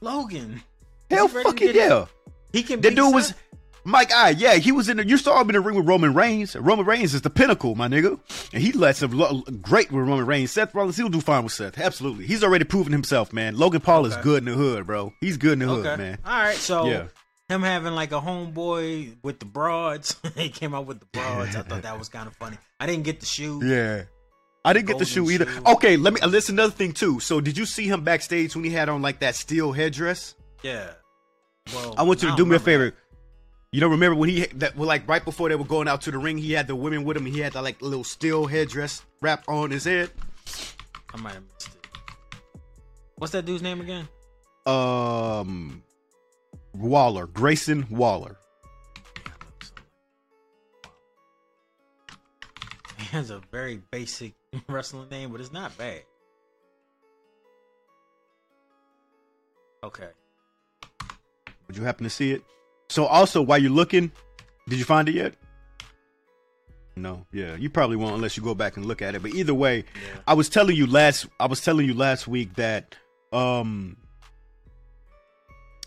[0.00, 0.62] Logan.
[1.10, 2.04] Hell, he fucking yeah.
[2.52, 2.80] He can.
[2.80, 3.42] That beat dude was Seth?
[3.88, 6.12] Mike I, yeah, he was in the you saw him in the ring with Roman
[6.14, 6.54] Reigns.
[6.54, 8.18] Roman Reigns is the pinnacle, my nigga.
[8.52, 10.50] And he lets him lo- great with Roman Reigns.
[10.52, 11.78] Seth Rollins, he'll do fine with Seth.
[11.78, 12.26] Absolutely.
[12.26, 13.56] He's already proven himself, man.
[13.56, 15.12] Logan Paul is good in the hood, bro.
[15.20, 16.18] He's good in the hood, man.
[16.24, 16.56] All right.
[16.56, 17.06] So Yeah.
[17.48, 20.16] him having like a homeboy with the broads.
[20.36, 21.56] he came out with the broads.
[21.56, 22.58] I thought that was kind of funny.
[22.78, 23.60] I didn't get the shoe.
[23.64, 24.04] Yeah.
[24.64, 25.46] I didn't get the shoe either.
[25.46, 25.62] shoe.
[25.66, 27.20] Okay, let me uh, listen another thing too.
[27.20, 30.34] So did you see him backstage when he had on like that steel headdress?
[30.62, 30.90] Yeah.
[31.72, 32.94] Well, I want you to don't me a favor.
[33.70, 36.10] You don't remember when he that well, like right before they were going out to
[36.10, 37.26] the ring, he had the women with him.
[37.26, 40.10] And he had that like little steel headdress wrapped on his head.
[41.12, 41.88] I might have missed it.
[43.16, 44.08] What's that dude's name again?
[44.64, 45.82] Um,
[46.74, 48.36] Waller, Grayson Waller.
[52.96, 54.34] He has a very basic
[54.68, 56.02] wrestling name, but it's not bad.
[59.84, 60.08] Okay.
[61.66, 62.42] Would you happen to see it?
[62.90, 64.10] So also, while you're looking,
[64.68, 65.34] did you find it yet?
[66.96, 69.22] No, yeah, you probably won't unless you go back and look at it.
[69.22, 70.20] But either way, Yeah.
[70.26, 72.96] I was telling you last, I was telling you last week that,
[73.32, 73.96] um,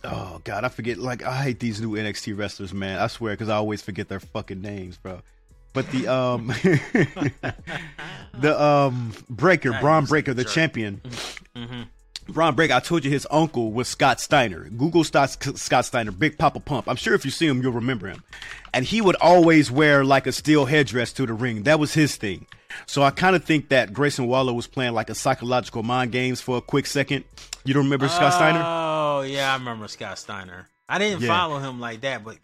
[0.06, 0.98] oh god, I forget.
[1.00, 2.98] Like I hate these new NXT wrestlers, man.
[3.00, 5.22] I swear, because I always forget their fucking names, bro.
[5.74, 6.48] But the um,
[8.40, 10.54] the um Breakker, That Bron Breakker, the jerk.
[10.54, 11.02] champion.
[11.56, 11.82] Mm-hmm.
[12.36, 14.70] Ron Break, I told you his uncle was Scott Steiner.
[14.70, 16.88] Google Scott, Scott Steiner, Big Papa Pump.
[16.88, 18.24] I'm sure if you see him, you'll remember him.
[18.74, 21.64] And he would always wear like a steel headdress to the ring.
[21.64, 22.48] That was his thing.
[22.86, 26.42] So I kind of think that Grayson Waller was playing like a psychological mind games
[26.42, 27.26] for a quick second.
[27.66, 28.64] You don't remember Scott Steiner?
[28.66, 30.68] Oh yeah, I remember Scott Steiner.
[30.88, 31.28] I didn't yeah.
[31.28, 32.38] follow him like that, but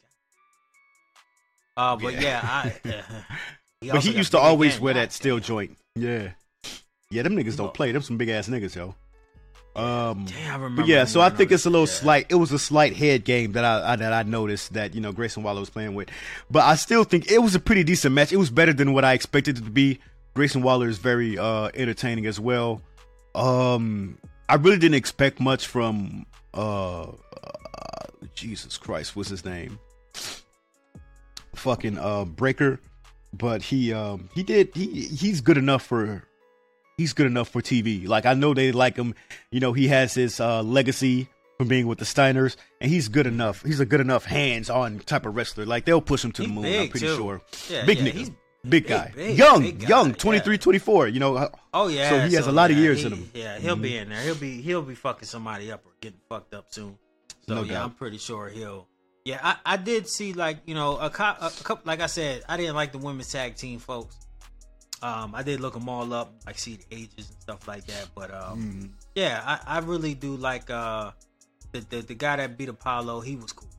[1.76, 2.90] uh, but yeah, yeah I.
[2.90, 3.02] Uh,
[3.82, 5.78] he but he used to always wear that steel joint.
[5.96, 6.32] Yeah,
[7.10, 7.92] yeah, them niggas don't play.
[7.92, 8.96] Them some big ass niggas, yo.
[9.78, 11.94] Um, Damn, but yeah, so I think it's a little yeah.
[11.94, 12.26] slight.
[12.30, 15.12] It was a slight head game that I, I, that I noticed that you know
[15.12, 16.10] Grayson Waller was playing with,
[16.50, 18.34] but I still think it was a pretty decent match.
[18.34, 20.00] It was better than what I expected it to be.
[20.34, 22.82] Grayson Waller is very uh, entertaining as well.
[23.36, 24.18] Um,
[24.50, 27.14] I really didn't expect much from uh, uh,
[28.34, 29.78] Jesus Christ, what's his name?
[31.54, 32.80] Fucking uh, Breakker,
[33.32, 36.24] but he um, he did he he's good enough for
[36.98, 38.08] he's good enough for TV.
[38.08, 39.14] Like I know they like him.
[39.52, 43.28] You know, he has his uh, legacy from being with the Steiners, and he's good
[43.28, 43.64] enough.
[43.64, 45.66] He's a good enough hands-on type of wrestler.
[45.66, 46.66] Like they'll push him to the moon.
[46.66, 47.16] I'm pretty too.
[47.16, 47.42] sure.
[47.70, 48.14] Yeah, big yeah, nigga.
[48.14, 48.32] He's
[48.68, 49.88] big, guy, big, young, big guy.
[49.88, 50.60] young, 23, yeah.
[50.60, 51.08] 24.
[51.08, 51.50] You know.
[51.74, 52.10] Oh yeah.
[52.10, 53.32] So he has so, a lot of years he, in him.
[53.34, 53.84] Yeah, he'll mm-hmm.
[53.84, 54.22] be in there.
[54.22, 56.98] He'll be he'll be fucking somebody up or getting fucked up soon.
[57.48, 57.84] So no yeah, doubt.
[57.86, 58.88] I'm pretty sure he'll.
[59.24, 62.44] Yeah, I, I did see like you know a, co- a couple like I said
[62.48, 64.16] I didn't like the women's tag team folks.
[65.02, 68.08] Um, I did look them all up, like see the ages and stuff like that.
[68.16, 68.90] But um, mm.
[69.16, 71.12] yeah, I, I really do like uh
[71.72, 73.22] the, the, the guy that beat Apollo.
[73.22, 73.70] He was cool.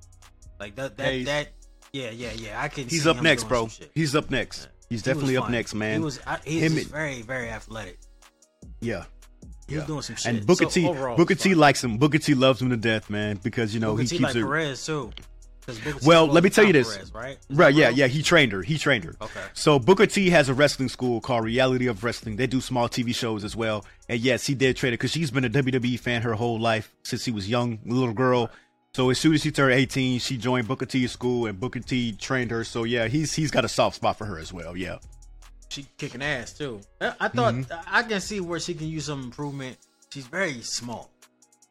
[0.60, 1.48] Like that that that
[1.92, 2.62] yeah yeah yeah.
[2.62, 2.88] I can.
[2.88, 3.68] He's up next, bro.
[3.94, 4.64] He's up next.
[4.64, 4.86] Yeah.
[4.90, 5.98] He's definitely up next, man.
[5.98, 7.98] He was he's very very athletic.
[8.80, 9.04] Yeah.
[9.66, 9.86] He's yeah.
[9.86, 10.34] doing some shit.
[10.34, 11.98] And Booker so T, Booker T likes him.
[11.98, 14.36] Booker T loves him to death, man, because you know Booker he T keeps like
[14.36, 14.42] it.
[14.42, 15.10] Perez too.
[16.04, 17.10] Well, let me tell you this.
[17.14, 17.38] Right?
[17.50, 18.06] Right, yeah, yeah.
[18.06, 18.62] He trained her.
[18.62, 19.14] He trained her.
[19.20, 19.40] Okay.
[19.54, 22.36] So Booker T has a wrestling school called Reality of Wrestling.
[22.36, 23.84] They do small TV shows as well.
[24.08, 26.94] And yes, he did train her because she's been a WWE fan her whole life
[27.02, 28.50] since he was young, little girl.
[28.94, 32.12] So as soon as she turned 18, she joined Booker T's school, and Booker T
[32.12, 32.64] trained her.
[32.64, 34.76] So yeah, he's he's got a soft spot for her as well.
[34.76, 34.98] Yeah.
[35.68, 36.80] She kicking ass too.
[37.00, 37.80] I thought mm-hmm.
[37.86, 39.76] I can see where she can use some improvement.
[40.12, 41.10] She's very small.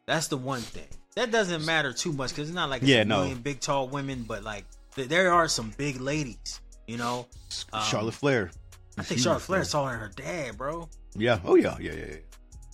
[0.06, 0.86] That's the one thing
[1.18, 3.42] that doesn't matter too much because it's not like yeah, a million no.
[3.42, 6.60] big tall women, but like th- there are some big ladies.
[6.86, 7.26] You know,
[7.72, 8.50] um, Charlotte Flair.
[8.96, 10.88] I think Charlotte Flair is taller than her dad, bro.
[11.16, 11.40] Yeah.
[11.44, 11.76] Oh yeah.
[11.80, 11.92] Yeah.
[11.92, 12.04] Yeah.
[12.08, 12.16] yeah.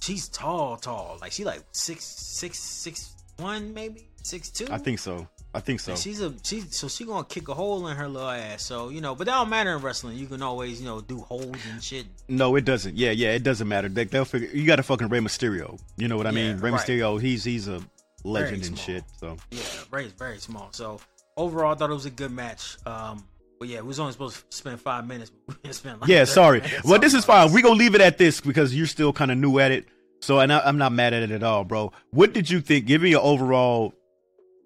[0.01, 1.17] She's tall, tall.
[1.23, 4.67] Like she like six, six, six, one maybe six two.
[4.71, 5.27] I think so.
[5.55, 5.93] I think so.
[5.93, 8.63] And she's a she's so she gonna kick a hole in her little ass.
[8.63, 10.19] So you know, but that don't matter in wrestling.
[10.19, 12.05] You can always you know do holes and shit.
[12.29, 12.97] No, it doesn't.
[12.97, 13.89] Yeah, yeah, it doesn't matter.
[13.89, 14.49] They, will figure.
[14.53, 15.81] You got to fucking Rey Mysterio.
[15.97, 16.61] You know what I yeah, mean?
[16.61, 16.81] Rey right.
[16.81, 17.21] Mysterio.
[17.21, 17.81] He's he's a
[18.25, 19.05] legend and shit.
[19.19, 20.69] So yeah, very very small.
[20.73, 21.01] So
[21.37, 22.77] overall, I thought it was a good match.
[22.87, 23.25] Um,
[23.59, 25.31] but yeah, we was only supposed to spend five minutes.
[25.65, 26.63] We spent like yeah, sorry.
[26.85, 27.53] Well, this is fine.
[27.53, 29.87] We gonna leave it at this because you're still kind of new at it.
[30.21, 31.93] So, and I, am not mad at it at all, bro.
[32.11, 32.87] What did you think?
[32.87, 33.95] Give me your overall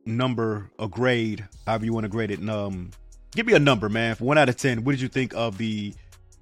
[0.07, 2.49] number, a grade, however you want to grade it.
[2.49, 2.90] Um,
[3.33, 4.14] give me a number, man.
[4.14, 5.94] For one out of ten, what did you think of the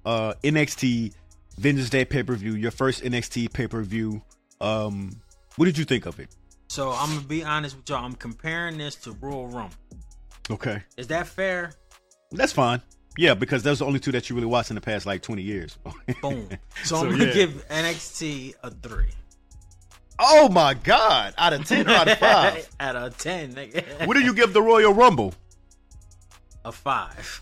[0.05, 1.13] uh NXT
[1.57, 2.53] Vengeance Day pay per view?
[2.53, 4.21] Your first NXT pay per view.
[4.61, 5.19] Um,
[5.55, 6.29] what did you think of it?
[6.67, 8.03] So I'm gonna be honest with y'all.
[8.03, 9.75] I'm comparing this to Royal Rumble.
[10.49, 10.83] Okay.
[10.97, 11.73] Is that fair?
[12.31, 12.81] That's fine.
[13.17, 15.21] Yeah, because those are the only two that you really watched in the past like
[15.21, 15.77] 20 years.
[16.21, 16.49] Boom.
[16.83, 17.33] So, so I'm gonna yeah.
[17.33, 19.09] give NXT a three.
[20.19, 21.35] Oh my god!
[21.37, 22.69] Out of ten or out of five?
[22.79, 23.55] out of ten.
[24.05, 25.33] what do you give the Royal Rumble?
[26.65, 27.41] A five.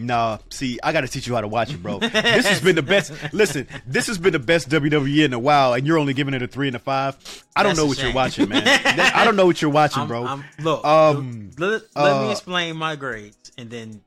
[0.00, 1.98] Nah, see, I got to teach you how to watch it, bro.
[1.98, 3.12] This has been the best.
[3.32, 6.42] Listen, this has been the best WWE in a while, and you're only giving it
[6.42, 7.16] a three and a five.
[7.56, 8.06] I don't That's know what shame.
[8.06, 8.62] you're watching, man.
[9.14, 10.24] I don't know what you're watching, bro.
[10.24, 14.00] I'm, I'm, look, um, let, let uh, me explain my grades, and then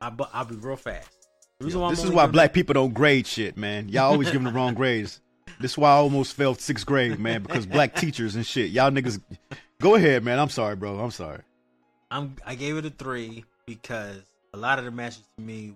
[0.00, 1.10] I, will be real fast.
[1.60, 3.90] this is why black people don't grade shit, man.
[3.90, 5.20] Y'all always giving the wrong grades.
[5.60, 8.70] This is why I almost failed sixth grade, man, because black teachers and shit.
[8.70, 9.20] Y'all niggas,
[9.78, 10.38] go ahead, man.
[10.38, 10.98] I'm sorry, bro.
[10.98, 11.40] I'm sorry.
[12.10, 12.36] I'm.
[12.46, 14.22] I gave it a three because
[14.54, 15.74] a lot of the matches to me,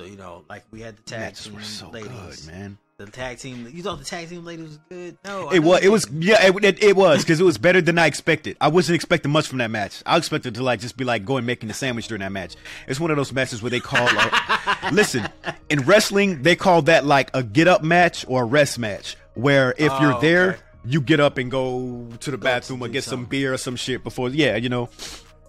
[0.00, 2.78] so you know, like we had the tag team so ladies, good, man.
[2.98, 5.16] The tag team, you thought the tag team lady was good?
[5.24, 5.84] No, it was.
[5.84, 6.10] It was.
[6.10, 8.56] Yeah, it, it, it was because it was better than I expected.
[8.60, 10.02] I wasn't expecting much from that match.
[10.04, 12.56] I expected to like just be like going making the sandwich during that match.
[12.88, 14.04] It's one of those matches where they call.
[14.04, 15.28] Like, listen,
[15.68, 19.74] in wrestling, they call that like a get up match or a rest match, where
[19.78, 20.48] if oh, you're there.
[20.50, 20.62] Okay.
[20.84, 23.24] You get up and go to the go bathroom to or get something.
[23.24, 24.30] some beer or some shit before.
[24.30, 24.88] Yeah, you know.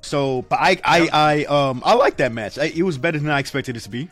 [0.02, 1.10] So, but I, I.
[1.12, 2.58] I, um, I like that match.
[2.58, 4.10] I, it was better than I expected it to be.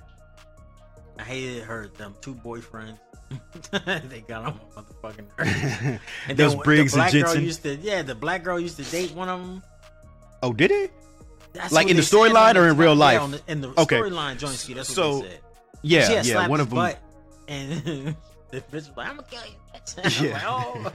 [1.18, 1.88] I hated her.
[1.88, 3.00] Them two boyfriends.
[4.10, 6.02] they got on my motherfucking nerves.
[6.28, 7.38] And Those Briggs the black and Jensen.
[7.38, 9.64] Girl used to, yeah, the black girl used to date one of them.
[10.44, 10.92] Oh, did it?
[11.54, 13.20] That's like in the storyline or in real life?
[13.20, 14.00] Yeah, the, in the okay.
[14.00, 14.76] storyline, Joinski.
[14.76, 15.40] That's what so, they said.
[15.82, 16.96] Yeah, yeah, one of them.
[17.48, 17.72] and
[18.52, 20.22] the bitch was like, "I'm gonna kill you." Bitch.
[20.22, 20.34] Yeah.
[20.34, 20.92] Like, oh.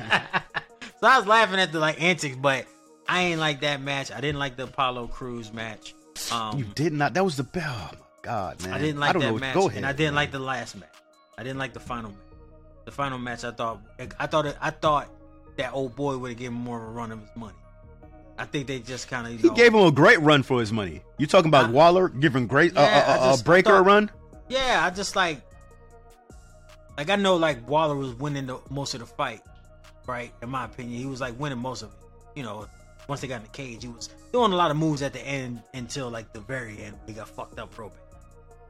[1.01, 2.67] so I was laughing at the like antics, but
[3.13, 4.11] I ain't like that match.
[4.11, 5.95] I didn't like the Apollo Crews match.
[6.33, 7.13] Um, you did not.
[7.13, 7.91] That was the bell.
[7.93, 8.73] Oh my god, man.
[8.73, 10.15] I didn't like I that match, Go ahead, and I didn't man.
[10.15, 10.89] like the last match.
[11.37, 12.21] I didn't like the final match.
[12.87, 13.83] The final match, I thought,
[14.19, 15.11] I thought, it, I thought
[15.59, 17.53] that old boy would have given more of a run of his money.
[18.39, 19.39] I think they just kind of.
[19.39, 21.03] He know, gave him a great run for his money.
[21.19, 23.83] You talking about I, Waller giving great uh, yeah, uh, uh, just, Breakker thought, a
[23.83, 24.11] run?
[24.49, 25.43] Yeah, I just like,
[26.97, 29.43] like I know like Waller was winning the most of the fight,
[30.07, 30.33] right?
[30.43, 31.99] In my opinion, he was like winning most of it.
[32.35, 32.67] You know,
[33.09, 35.21] once they got in the cage, he was doing a lot of moves at the
[35.21, 36.97] end until like the very end.
[37.07, 37.99] He got fucked up real bad.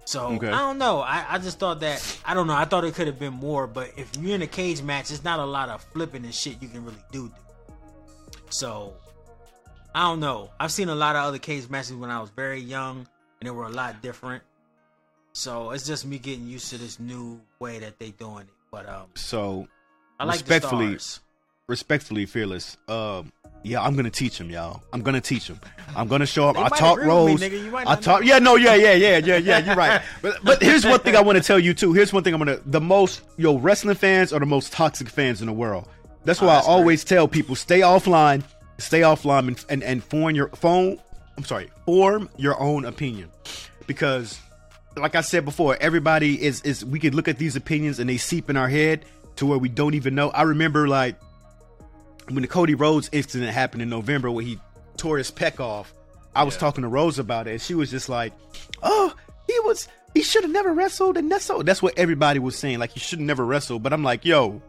[0.04, 0.48] So okay.
[0.48, 1.00] I don't know.
[1.00, 2.54] I, I just thought that I don't know.
[2.54, 5.24] I thought it could have been more, but if you're in a cage match, it's
[5.24, 7.30] not a lot of flipping and shit you can really do.
[8.50, 8.94] So
[9.94, 10.50] I don't know.
[10.58, 13.06] I've seen a lot of other cage matches when I was very young,
[13.40, 14.42] and they were a lot different.
[15.32, 18.54] So it's just me getting used to this new way that they doing it.
[18.70, 19.68] But um, so
[20.18, 20.98] I like respectfully,
[21.68, 22.76] respectfully, fearless.
[22.88, 23.32] Um,
[23.64, 24.82] yeah, I'm gonna teach him, y'all.
[24.92, 25.60] I'm gonna teach him.
[25.94, 26.56] I'm gonna show him.
[26.56, 27.40] I taught Rose.
[27.40, 28.24] Me, I taught.
[28.24, 29.58] Yeah, no, yeah, yeah, yeah, yeah, yeah.
[29.58, 30.02] You're right.
[30.22, 31.92] But but here's one thing I want to tell you too.
[31.92, 32.58] Here's one thing I'm gonna.
[32.66, 35.88] The most yo wrestling fans are the most toxic fans in the world.
[36.24, 37.16] That's why oh, I always great.
[37.16, 38.42] tell people stay offline,
[38.78, 40.98] stay offline, and, and and form your phone.
[41.36, 43.30] I'm sorry, form your own opinion,
[43.86, 44.40] because
[44.96, 48.16] like I said before, everybody is is we could look at these opinions and they
[48.16, 49.04] seep in our head
[49.36, 50.30] to where we don't even know.
[50.30, 51.16] I remember like
[52.28, 54.58] when the Cody Rhodes incident happened in November where he
[54.96, 55.92] tore his pec off,
[56.34, 56.60] I was yeah.
[56.60, 58.32] talking to Rose about it, and she was just like,
[58.82, 59.14] "Oh,
[59.46, 62.78] he was he should have never wrestled," and that's so that's what everybody was saying,
[62.78, 63.82] like he should have never wrestled.
[63.82, 64.62] But I'm like, yo.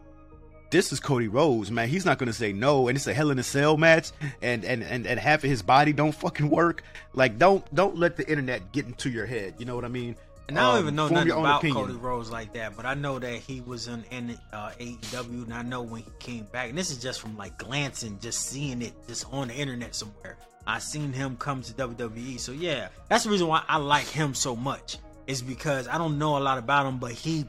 [0.70, 1.88] This is Cody Rhodes, man.
[1.88, 4.10] He's not gonna say no, and it's a Hell in a Cell match,
[4.42, 6.82] and and and, and half of his body don't fucking work.
[7.12, 9.54] Like, don't don't let the internet get into your head.
[9.58, 10.16] You know what I mean?
[10.48, 11.86] And I don't um, even know nothing about opinion.
[11.86, 15.54] Cody Rhodes like that, but I know that he was in, in uh, AEW, and
[15.54, 18.82] I know when he came back, and this is just from like glancing, just seeing
[18.82, 20.36] it just on the internet somewhere.
[20.66, 24.34] I seen him come to WWE, so yeah, that's the reason why I like him
[24.34, 24.98] so much.
[25.26, 27.46] Is because I don't know a lot about him, but he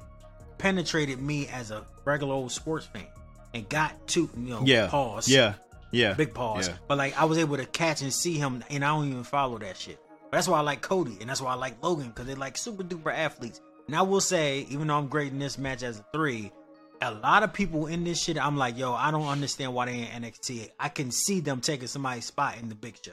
[0.58, 3.05] penetrated me as a regular old sports fan
[3.53, 5.55] and got to you know yeah pause yeah
[5.91, 6.75] yeah big pause, yeah.
[6.88, 9.58] but like I was able to catch and see him, and I don't even follow
[9.58, 9.99] that shit.
[10.32, 12.84] That's why I like Cody and that's why I like Logan because they're like super
[12.84, 13.62] duper athletes.
[13.88, 16.52] And I will say, even though I'm grading this match as a three,
[17.02, 20.00] a lot of people in this shit, I'm like, yo, I don't understand why they
[20.00, 20.70] in NXT.
[20.80, 23.12] I can see them taking somebody's spot in the Big Show.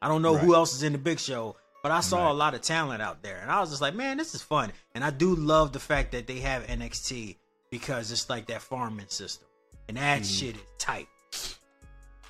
[0.00, 0.44] I don't know right.
[0.44, 2.30] who else is in the Big Show, but I saw right.
[2.30, 4.72] a lot of talent out there, and I was just like, man, this is fun.
[4.94, 7.36] And I do love the fact that they have NXT
[7.70, 9.46] because it's like that farming system,
[9.88, 10.38] and that mm.
[10.38, 11.08] shit is tight.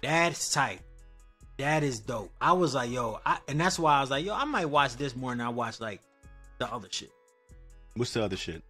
[0.03, 0.81] That's tight.
[1.59, 2.33] That is dope.
[2.41, 4.97] I was like, yo, I, and that's why I was like, yo, I might watch
[4.97, 6.01] this more than I watch like
[6.59, 7.11] the other shit.
[7.95, 8.63] What's the other shit?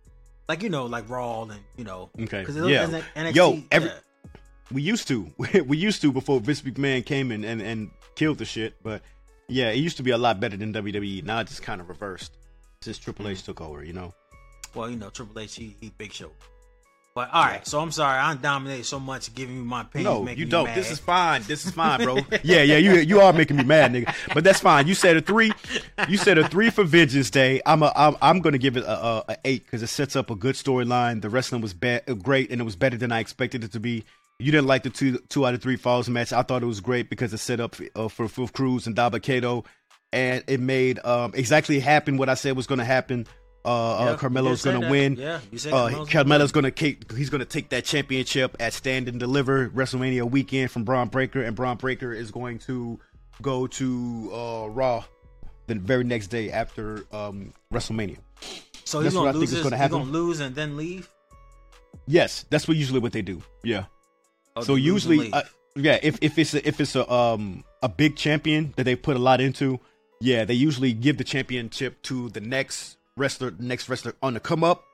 [0.49, 3.03] Like you know, like Raw and you know, okay, yeah.
[3.15, 3.99] NXT, yo, every yeah.
[4.73, 5.31] we used to,
[5.67, 9.03] we used to before Vince McMahon came in and and killed the shit, but
[9.49, 11.25] yeah, it used to be a lot better than WWE.
[11.25, 12.33] Now it's just kind of reversed
[12.81, 13.45] since Triple H mm-hmm.
[13.45, 13.85] took over.
[13.85, 14.15] You know.
[14.75, 16.31] Well, you know, Triple H he, he big show.
[17.19, 20.25] But all right, so I'm sorry I dominated so much giving you my opinion.
[20.25, 20.73] No, you don't.
[20.73, 21.43] This is fine.
[21.43, 22.15] This is fine, bro.
[22.45, 24.15] yeah, yeah, you you are making me mad, nigga.
[24.33, 24.87] But that's fine.
[24.87, 25.51] You said a three.
[26.09, 27.61] You said a three for Vengeance Day.
[27.67, 30.31] I'm a I'm, I'm gonna give it a, a, a eight because it sets up
[30.31, 31.21] a good storyline.
[31.21, 34.05] The wrestling was bad, great, and it was better than I expected it to be.
[34.39, 36.33] You didn't like the two two out of three falls match.
[36.33, 39.65] I thought it was great because it set up uh, for for Crews and Dabba-Kato,
[40.13, 43.27] and it made um, exactly happen what I said was to happen.
[43.69, 44.91] Uh, yeah, uh, Carmelo's gonna that.
[44.91, 45.17] win.
[45.17, 49.21] Yeah, you said uh, Carmelo's gonna take, he's gonna take that championship at Stand and
[49.21, 52.99] Deliver WrestleMania weekend from Bron Breakker, and Bron Breakker is going to
[53.43, 55.05] go to uh, Raw
[55.67, 58.17] the very next day after um, WrestleMania.
[58.85, 59.51] So he's gonna lose.
[59.51, 61.07] His, gonna he's gonna lose and then leave.
[62.07, 63.43] Yes, that's what usually what they do.
[63.63, 63.85] Yeah.
[64.57, 65.43] Oh, so usually, uh,
[65.77, 69.15] yeah, if if it's a, if it's a um a big champion that they put
[69.15, 69.79] a lot into,
[70.23, 74.65] yeah, they usually give the championship to the next wrestler, next wrestler on the come
[74.65, 74.85] up,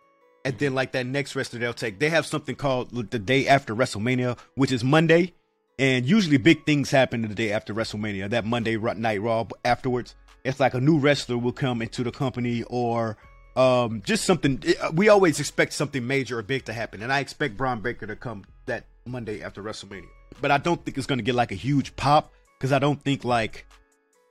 [0.45, 1.99] and then like that next wrestler they'll take.
[1.99, 5.35] They have something called the day after WrestleMania, which is Monday,
[5.79, 8.31] and usually big things happen the day after WrestleMania.
[8.31, 10.15] That Monday night Raw afterwards,
[10.45, 13.17] it's like a new wrestler will come into the company or
[13.57, 14.63] um, just something.
[14.81, 18.07] Uh, we always expect something major or big to happen, and I expect Bron Breakker
[18.07, 20.09] to come that Monday after WrestleMania.
[20.41, 23.01] But I don't think it's going to get like a huge pop because I don't
[23.01, 23.67] think like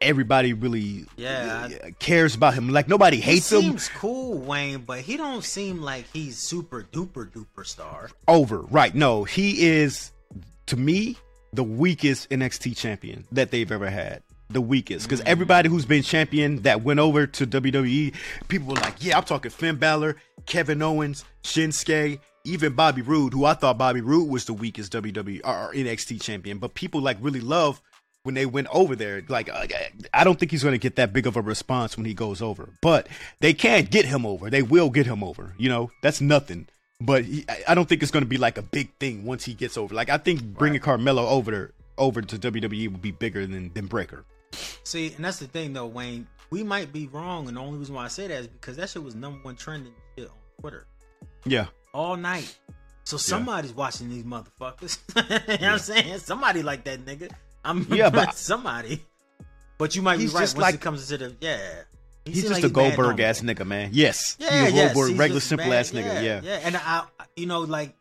[0.04, 2.70] everybody really yeah uh, cares about him.
[2.70, 3.62] Like nobody hates he him.
[3.64, 8.10] Seems cool, Wayne, but he don't seem like he's super duper duper star.
[8.28, 8.94] Over, right?
[8.94, 10.12] No, he is
[10.68, 11.18] to me
[11.52, 14.24] the weakest NXT champion that they've ever had.
[14.50, 15.28] The weakest, because mm.
[15.28, 18.14] everybody who's been champion that went over to WWE,
[18.50, 23.46] people were like, "Yeah, I'm talking Finn Balor, Kevin Owens, Shinsuke, even Bobby Roode, who
[23.46, 27.40] I thought Bobby Roode was the weakest WWE or NXT champion, but people like really
[27.40, 27.82] love
[28.24, 29.22] when they went over there.
[29.28, 29.68] Like, uh,
[30.14, 32.42] I don't think he's going to get that big of a response when he goes
[32.42, 33.08] over, but
[33.40, 34.50] they can't get him over.
[34.50, 35.54] They will get him over.
[35.58, 36.68] You know, that's nothing.
[37.00, 39.54] But he, I don't think it's going to be like a big thing once he
[39.54, 39.94] gets over.
[39.94, 40.86] Like, I think bringing right.
[40.86, 44.24] Carmelo over there, over to WWE would be bigger than than Breakker.
[44.84, 46.28] See, and that's the thing though, Wayne.
[46.50, 48.90] We might be wrong, and the only reason why I say that is because that
[48.90, 50.86] shit was number one trending shit on Twitter.
[51.46, 51.66] Yeah.
[51.94, 52.58] All night.
[53.04, 53.78] So somebody's yeah.
[53.78, 55.00] watching these motherfuckers.
[55.16, 55.56] you know yeah.
[55.56, 56.20] what I'm saying?
[56.20, 57.32] Somebody like that nigga.
[57.64, 59.04] I'm yeah, but somebody.
[59.78, 61.58] But you might be right once like, it comes to the yeah.
[62.26, 63.90] He he's just like a Goldberg ass nigga, man.
[63.92, 64.38] Yes.
[64.40, 66.24] Yeah, he's a yes, Goldberg, regular simple ass nigga.
[66.24, 66.60] Yeah, yeah.
[66.64, 67.04] And I,
[67.36, 67.96] you know, like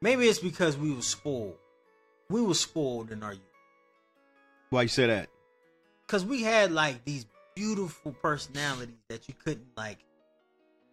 [0.00, 1.56] maybe it's because we were spoiled.
[2.30, 3.42] We were spoiled in our youth.
[4.70, 5.28] Why you say that?
[6.06, 9.98] Because we had like these beautiful personalities that you couldn't like,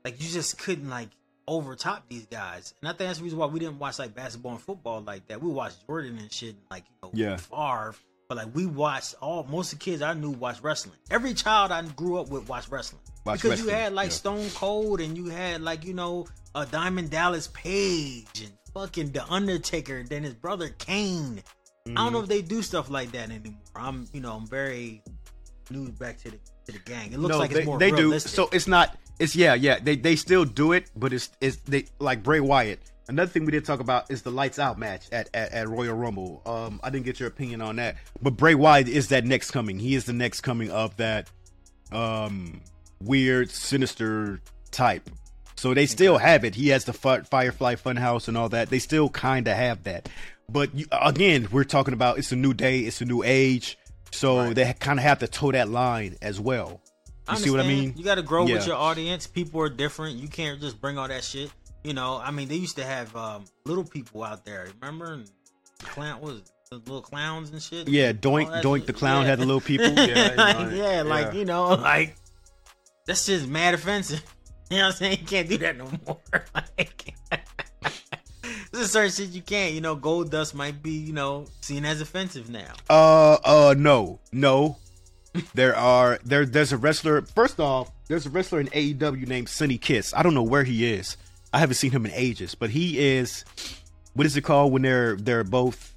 [0.04, 1.10] like you just couldn't like
[1.48, 2.74] overtop these guys.
[2.82, 5.28] And I think that's the reason why we didn't watch like basketball and football like
[5.28, 5.42] that.
[5.42, 7.38] We watched Jordan and shit, and, like you know, yeah.
[7.38, 7.96] Favre.
[8.34, 10.96] But like we watched all most of the kids I knew watched wrestling.
[11.12, 13.70] Every child I grew up with watched wrestling watch because wrestling.
[13.70, 14.14] you had like yeah.
[14.14, 16.26] Stone Cold and you had like you know
[16.56, 21.44] a Diamond Dallas Page and fucking The Undertaker and then his brother Kane.
[21.86, 21.96] Mm-hmm.
[21.96, 22.24] I don't know mm-hmm.
[22.24, 23.54] if they do stuff like that anymore.
[23.76, 25.04] I'm you know I'm very
[25.70, 27.14] new back to the to the gang.
[27.14, 28.32] It looks no, like they, it's more they realistic.
[28.32, 28.36] do.
[28.36, 29.78] So it's not it's yeah, yeah.
[29.78, 32.80] They they still do it, but it's it's they like Bray Wyatt.
[33.08, 35.94] Another thing we did talk about is the lights out match at, at, at Royal
[35.94, 36.42] Rumble.
[36.46, 39.78] Um, I didn't get your opinion on that, but Bray Wyatt is that next coming.
[39.80, 41.30] He is the next coming of that
[41.92, 42.62] um
[43.02, 44.42] weird, sinister
[44.72, 45.10] type.
[45.56, 46.56] So they still have it.
[46.56, 48.70] He has the Firefly Funhouse and all that.
[48.70, 50.10] They still kind of have that.
[50.50, 53.78] But you, again, we're talking about it's a new day, it's a new age.
[54.12, 54.56] So right.
[54.56, 56.82] they kind of have to toe that line as well.
[57.30, 57.94] You see what I mean?
[57.96, 58.56] You got to grow yeah.
[58.56, 59.28] with your audience.
[59.28, 60.18] People are different.
[60.18, 61.50] You can't just bring all that shit.
[61.84, 64.68] You know, I mean, they used to have um, little people out there.
[64.80, 65.14] Remember?
[65.14, 65.30] And
[65.80, 67.88] clown was the little clowns and shit.
[67.88, 68.88] Yeah, Doink Doink shit.
[68.88, 69.30] the clown yeah.
[69.30, 69.88] had the little people.
[69.92, 72.16] yeah, like, yeah, like you know, like
[73.06, 74.24] that's just mad offensive.
[74.70, 75.18] You know what I'm saying?
[75.20, 76.20] You can't do that no more.
[76.56, 77.14] like,
[78.72, 79.74] there's a certain shit you can't.
[79.74, 82.74] You know, Goldust might be you know seen as offensive now.
[82.90, 84.78] Uh, uh, no, no,
[85.54, 87.22] there are there there's a wrestler.
[87.22, 90.14] First off, there's a wrestler in AEW named Sonny Kiss.
[90.16, 91.18] I don't know where he is.
[91.54, 93.46] I haven't seen him in ages, but he is.
[94.14, 95.96] What is it called when they're they're both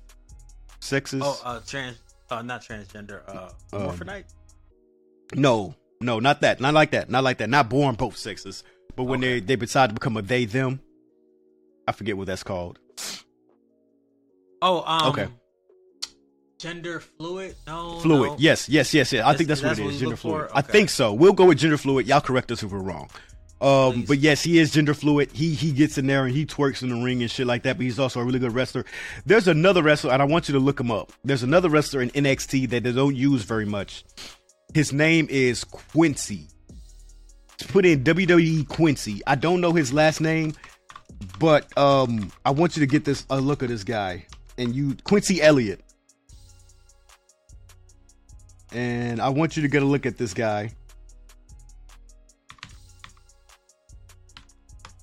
[0.80, 1.22] sexes?
[1.24, 1.98] Oh, uh, trans,
[2.30, 3.22] uh, not transgender.
[3.26, 4.24] Uh, morphinite.
[5.32, 6.60] Um, no, no, not that.
[6.60, 7.10] Not like that.
[7.10, 7.48] Not like that.
[7.48, 8.62] Not born both sexes.
[8.94, 9.40] But when okay.
[9.40, 10.80] they they decide to become a they them,
[11.88, 12.78] I forget what that's called.
[14.62, 15.28] Oh, um, okay
[16.58, 17.54] gender fluid?
[17.66, 18.30] No, fluid.
[18.30, 18.36] No.
[18.38, 19.24] Yes, yes, yes, yes.
[19.24, 20.00] I think that's, that's what it is.
[20.00, 20.44] Gender fluid.
[20.44, 20.52] Okay.
[20.54, 21.12] I think so.
[21.12, 22.06] We'll go with gender fluid.
[22.06, 23.08] Y'all correct us if we're wrong.
[23.60, 25.32] Um, but yes, he is gender fluid.
[25.32, 27.76] He he gets in there and he twerks in the ring and shit like that.
[27.76, 28.84] But he's also a really good wrestler.
[29.24, 31.12] There's another wrestler, and I want you to look him up.
[31.24, 34.04] There's another wrestler in NXT that they don't use very much.
[34.74, 36.48] His name is Quincy.
[37.68, 39.22] Put in WWE Quincy.
[39.26, 40.52] I don't know his last name,
[41.38, 44.26] but um, I want you to get this a look at this guy.
[44.58, 45.80] And you Quincy Elliott.
[48.72, 50.70] and I want you to get a look at this guy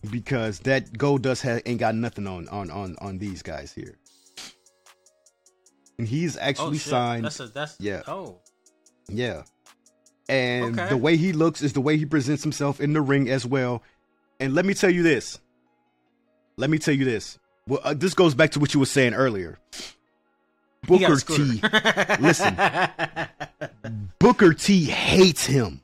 [0.09, 3.97] because that Goldust ha- ain't got nothing on on on on these guys here,
[5.97, 7.25] and he's actually oh, signed.
[7.25, 8.01] That's a, that's yeah.
[8.07, 8.39] Oh,
[9.07, 9.43] yeah.
[10.29, 10.89] And okay.
[10.89, 13.83] the way he looks is the way he presents himself in the ring as well.
[14.39, 15.39] And let me tell you this.
[16.55, 17.39] Let me tell you this.
[17.67, 19.59] Well, uh, this goes back to what you were saying earlier.
[20.87, 21.61] Booker T.
[22.19, 22.57] listen,
[24.19, 25.81] Booker T hates him.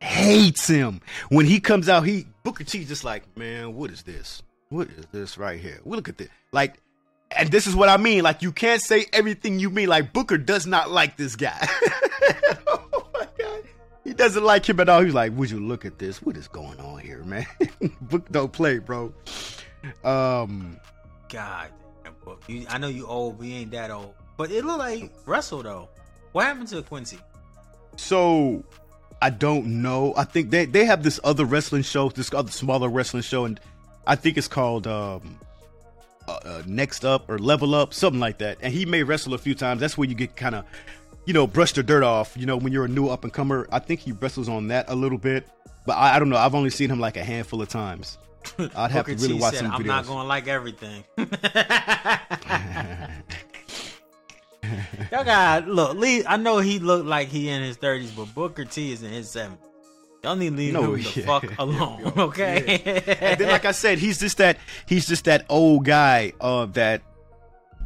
[0.00, 1.00] Hates him.
[1.28, 4.42] When he comes out, he Booker T just like, man, what is this?
[4.68, 5.80] What is this right here?
[5.84, 6.28] We look at this.
[6.52, 6.80] Like,
[7.36, 8.22] and this is what I mean.
[8.22, 9.88] Like, you can't say everything you mean.
[9.88, 11.58] Like, Booker does not like this guy.
[12.66, 13.62] oh my god.
[14.04, 15.02] He doesn't like him at all.
[15.02, 16.22] He's like, would you look at this?
[16.22, 17.46] What is going on here, man?
[18.00, 19.12] Book don't play, bro.
[20.04, 20.78] Um
[21.28, 21.70] God
[22.48, 25.88] you, I know you old, we ain't that old, but it looked like Russell though.
[26.32, 27.18] What happened to Quincy?
[27.96, 28.64] So
[29.22, 30.14] I don't know.
[30.16, 33.60] I think they they have this other wrestling show, this other smaller wrestling show, and
[34.06, 35.38] I think it's called um,
[36.26, 38.58] uh, uh, Next Up or Level Up, something like that.
[38.62, 39.80] And he may wrestle a few times.
[39.80, 40.64] That's where you get kind of,
[41.26, 42.34] you know, brush the dirt off.
[42.36, 43.68] You know, when you're a new up and comer.
[43.70, 45.46] I think he wrestles on that a little bit,
[45.86, 46.36] but I, I don't know.
[46.36, 48.16] I've only seen him like a handful of times.
[48.74, 49.86] I'd have to really watch said, some I'm videos.
[49.86, 51.04] not going to like everything.
[55.12, 55.96] Y'all got look.
[55.96, 59.10] Lee, I know he looked like he in his thirties, but Booker T is in
[59.10, 59.66] his seventies.
[60.22, 61.26] Y'all need to leave no, him the yeah.
[61.26, 62.82] fuck alone, okay?
[62.84, 63.16] Yeah.
[63.20, 67.02] and then, like I said, he's just that he's just that old guy uh, that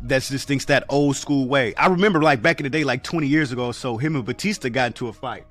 [0.05, 1.75] that just thinks that old school way.
[1.75, 4.69] I remember like back in the day, like 20 years ago, so him and Batista
[4.69, 5.45] got into a fight.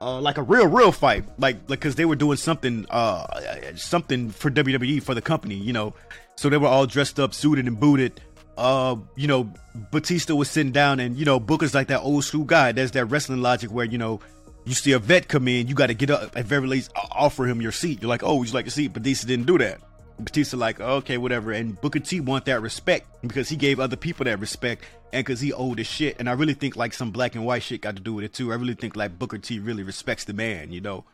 [0.00, 3.26] Uh, like a real, real fight, like, like, cause they were doing something, uh,
[3.74, 5.92] something for WWE for the company, you know.
[6.36, 8.20] So they were all dressed up, suited and booted.
[8.58, 9.52] Uh, you know,
[9.92, 12.72] Batista was sitting down, and you know, Booker's like that old school guy.
[12.72, 14.20] There's that wrestling logic where you know
[14.68, 17.46] you see a vet come in, you got to get up at very least offer
[17.46, 18.02] him your seat.
[18.02, 18.92] You're like, oh, would you like a seat?
[18.92, 19.80] Batista didn't do that.
[20.20, 21.52] Batista like, okay, whatever.
[21.52, 25.40] And Booker T want that respect because he gave other people that respect and because
[25.40, 26.16] he old as shit.
[26.18, 28.32] And I really think like some black and white shit got to do with it
[28.32, 28.52] too.
[28.52, 31.04] I really think like Booker T really respects the man, you know.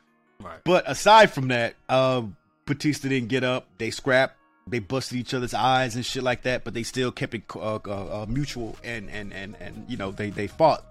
[0.40, 0.58] Right.
[0.64, 2.22] But aside from that, uh,
[2.66, 3.68] Batista didn't get up.
[3.78, 4.36] They scrapped.
[4.66, 6.64] They busted each other's eyes and shit like that.
[6.64, 7.78] But they still kept it uh, uh,
[8.22, 10.84] uh mutual and and and and you know they they fought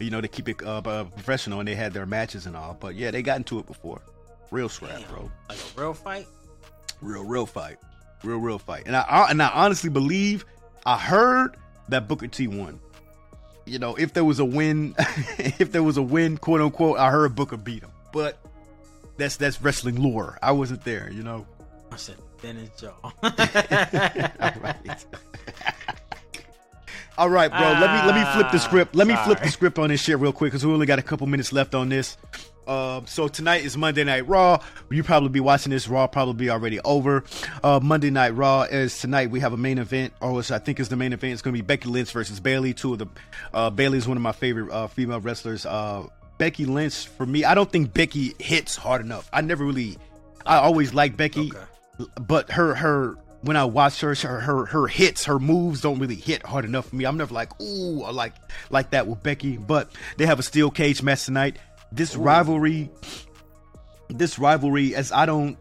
[0.00, 2.76] you know, to keep it uh, uh, professional, and they had their matches and all.
[2.78, 4.00] But yeah, they got into it before.
[4.50, 5.10] Real scrap, Damn.
[5.10, 5.30] bro.
[5.48, 6.26] Like a real fight.
[7.00, 7.78] Real, real fight.
[8.24, 8.84] Real, real fight.
[8.86, 10.44] And I and I honestly believe
[10.86, 11.56] I heard
[11.88, 12.80] that Booker T won.
[13.66, 14.94] You know, if there was a win,
[15.38, 17.90] if there was a win, quote unquote, I heard Booker beat him.
[18.12, 18.38] But
[19.16, 20.38] that's that's wrestling lore.
[20.42, 21.46] I wasn't there, you know.
[21.92, 22.94] I said Dennis Joe.
[23.02, 23.12] all
[24.62, 25.04] right.
[27.18, 27.60] All right, bro.
[27.60, 28.94] let me let me flip the script.
[28.94, 29.24] Let me Sorry.
[29.26, 31.52] flip the script on this shit real quick because we only got a couple minutes
[31.52, 32.16] left on this.
[32.68, 34.62] Uh, so tonight is Monday Night Raw.
[34.90, 37.24] You probably be watching this Raw probably already over.
[37.64, 39.30] Uh, Monday Night Raw is tonight.
[39.30, 41.32] We have a main event, or which I think is the main event.
[41.32, 42.74] It's going to be Becky Lynch versus Bayley.
[42.74, 43.06] Two of the
[43.54, 45.64] uh, Bayley is one of my favorite uh, female wrestlers.
[45.66, 49.28] Uh, Becky Lynch for me, I don't think Becky hits hard enough.
[49.32, 49.96] I never really,
[50.46, 51.64] I always like Becky, okay.
[52.20, 56.16] But her her when I watch her, her, her, her hits, her moves don't really
[56.16, 57.04] hit hard enough for me.
[57.04, 58.34] I'm never like, ooh, I like
[58.70, 59.56] like that with Becky.
[59.56, 61.58] But they have a steel cage match tonight.
[61.92, 62.20] This ooh.
[62.20, 62.90] rivalry,
[64.08, 65.56] this rivalry, as I don't,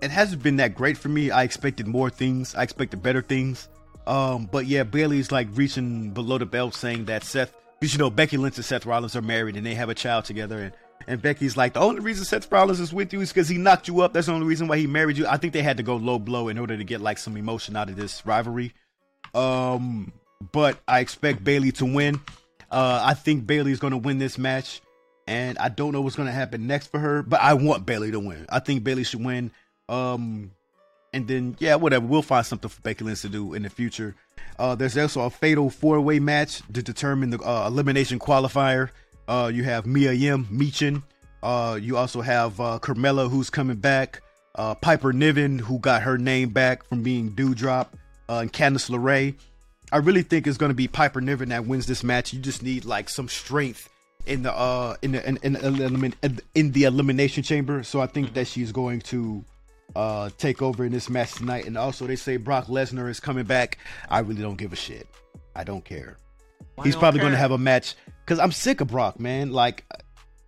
[0.00, 1.30] it hasn't been that great for me.
[1.30, 2.54] I expected more things.
[2.54, 3.68] I expected better things.
[4.06, 8.08] Um, but yeah, Bayley's like reaching below the belt, saying that Seth, because you know
[8.08, 10.72] Becky Lynch and Seth Rollins are married and they have a child together, and
[11.08, 13.88] and Becky's like, the only reason Seth Rollins is with you is because he knocked
[13.88, 14.12] you up.
[14.12, 15.26] That's the only reason why he married you.
[15.26, 17.76] I think they had to go low blow in order to get like some emotion
[17.76, 18.74] out of this rivalry.
[19.34, 20.12] Um,
[20.52, 22.20] but I expect Bayley to win.
[22.70, 24.82] Uh, I think Bayley is going to win this match,
[25.26, 28.10] and I don't know what's going to happen next for her, but I want Bayley
[28.10, 28.44] to win.
[28.50, 29.50] I think Bayley should win.
[29.88, 30.50] Um,
[31.14, 32.04] and then yeah, whatever.
[32.04, 34.14] We'll find something for Becky Lynch to do in the future.
[34.58, 38.90] Uh, there's also a fatal four way match to determine the uh, elimination qualifier.
[39.28, 41.02] Uh, you have Mia Yim, Michin.
[41.42, 44.22] Uh, you also have uh, Carmella, who's coming back.
[44.54, 47.88] Uh, Piper Niven, who got her name back from being Doudrop,
[48.28, 49.34] uh, and Candice LeRae.
[49.92, 52.32] I really think it's going to be Piper Niven that wins this match.
[52.32, 53.88] You just need like some strength
[54.26, 57.82] in the uh in the in, in, in, in the elimination chamber.
[57.82, 59.42] So I think that she's going to
[59.96, 61.64] uh take over in this match tonight.
[61.64, 63.78] And also they say Brock Lesnar is coming back.
[64.10, 65.08] I really don't give a shit.
[65.54, 66.18] I don't care.
[66.74, 67.94] Why He's probably going to have a match
[68.28, 69.52] because I'm sick of Brock, man.
[69.52, 69.86] Like,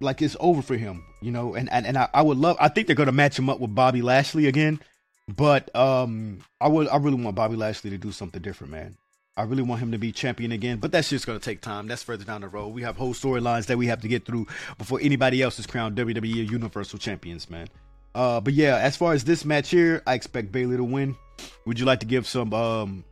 [0.00, 1.54] like it's over for him, you know.
[1.54, 2.58] And and, and I, I would love.
[2.60, 4.80] I think they're to match him up with Bobby Lashley again.
[5.26, 6.88] But um, I would.
[6.88, 8.98] I really want Bobby Lashley to do something different, man.
[9.36, 11.86] I really want him to be champion again, but that's just to take time.
[11.86, 12.74] That's further down the road.
[12.74, 15.96] We have whole storylines that we have to get through before anybody else is crowned
[15.96, 17.68] WWE Universal Champions, man.
[18.14, 21.16] Uh, but yeah, as far as this match here, I expect Bayley to win.
[21.64, 23.04] Would you like to give some um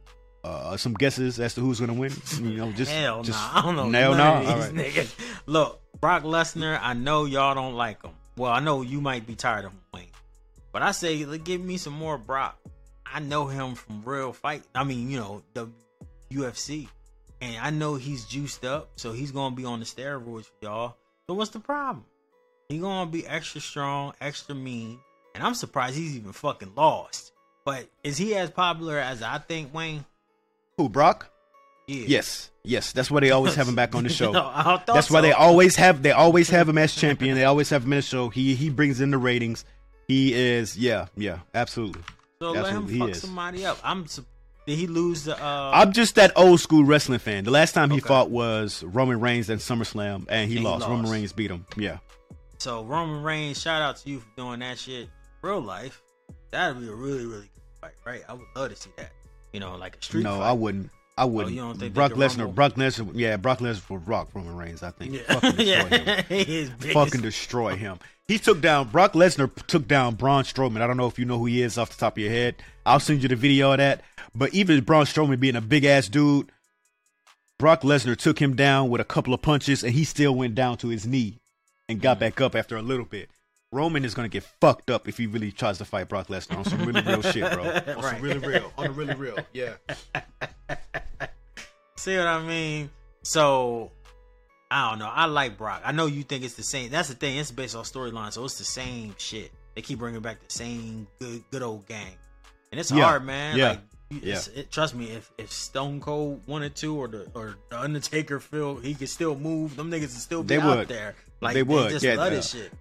[0.48, 2.12] uh, some guesses as to who's gonna win?
[2.40, 3.60] You know, just hell just nah.
[3.60, 3.98] I don't know.
[3.98, 4.34] Hell nah.
[4.36, 4.72] All right.
[4.72, 5.14] Niggas.
[5.46, 6.78] Look, Brock Lesnar.
[6.82, 8.12] I know y'all don't like him.
[8.36, 10.06] Well, I know you might be tired of him, Wayne.
[10.72, 12.58] But I say, give me some more Brock.
[13.04, 14.62] I know him from real fight.
[14.74, 15.68] I mean, you know the
[16.30, 16.88] UFC,
[17.40, 20.96] and I know he's juiced up, so he's gonna be on the steroids for y'all.
[21.26, 22.04] So what's the problem?
[22.68, 24.98] He gonna be extra strong, extra mean,
[25.34, 27.32] and I'm surprised he's even fucking lost.
[27.64, 30.04] But is he as popular as I think, Wayne?
[30.78, 31.30] Who Brock?
[31.88, 32.04] Yeah.
[32.06, 32.92] Yes, yes.
[32.92, 34.30] That's why they always have him back on the show.
[34.30, 35.14] no, that's so.
[35.14, 37.34] why they always have they always have him as champion.
[37.34, 38.28] They always have him in the show.
[38.28, 39.64] He he brings in the ratings.
[40.06, 42.02] He is yeah yeah absolutely.
[42.40, 43.78] So absolutely, let him fuck somebody up.
[43.82, 44.06] I'm.
[44.66, 45.42] Did he lose the?
[45.42, 45.72] Uh...
[45.74, 47.42] I'm just that old school wrestling fan.
[47.42, 48.06] The last time he okay.
[48.06, 50.84] fought was Roman Reigns at SummerSlam, and he, and lost.
[50.84, 50.90] he lost.
[50.90, 51.66] Roman Reigns beat him.
[51.76, 51.98] Yeah.
[52.58, 55.08] So Roman Reigns, shout out to you for doing that shit.
[55.42, 56.02] Real life,
[56.50, 58.22] that'd be a really really good fight, right?
[58.28, 59.10] I would love to see that.
[59.52, 60.24] You know, like a street.
[60.24, 60.48] No, fight.
[60.48, 60.90] I wouldn't.
[61.16, 61.58] I oh, wouldn't.
[61.58, 62.54] Oh, Brock Lesnar.
[62.54, 63.10] Brock Lesnar.
[63.14, 64.82] Yeah, Brock Lesnar for Rock Roman Reigns.
[64.82, 65.14] I think.
[65.14, 65.40] Yeah.
[65.40, 66.44] Fucking destroy yeah.
[66.44, 66.78] him.
[66.92, 67.98] Fucking destroy him.
[68.28, 69.50] He took down Brock Lesnar.
[69.66, 70.80] Took down Braun Strowman.
[70.80, 72.56] I don't know if you know who he is off the top of your head.
[72.86, 74.02] I'll send you the video of that.
[74.34, 76.52] But even Braun Strowman being a big ass dude,
[77.58, 80.76] Brock Lesnar took him down with a couple of punches, and he still went down
[80.78, 81.40] to his knee
[81.88, 82.20] and got mm.
[82.20, 83.28] back up after a little bit.
[83.70, 86.64] Roman is gonna get fucked up if he really tries to fight Brock Lesnar on
[86.64, 87.64] some really real shit, bro.
[87.64, 88.02] On Right.
[88.14, 89.74] some really real, on a really real, yeah.
[91.96, 92.90] See what I mean?
[93.22, 93.90] So
[94.70, 95.10] I don't know.
[95.12, 95.82] I like Brock.
[95.84, 96.90] I know you think it's the same.
[96.90, 97.36] That's the thing.
[97.36, 99.50] It's based on storyline, so it's the same shit.
[99.74, 102.14] They keep bringing back the same good, good old gang,
[102.72, 103.04] and it's Yeah.
[103.04, 103.56] hard, man.
[103.56, 103.68] Yeah.
[103.70, 107.56] Like, you- it's- it, trust me, if if Stone Cold wanted to, or the or
[107.68, 110.88] the Undertaker feel he could still move, them niggas would still be They out would.
[110.88, 111.14] there.
[111.42, 112.36] Like They would, just yeah, love yeah.
[112.38, 112.72] this shit.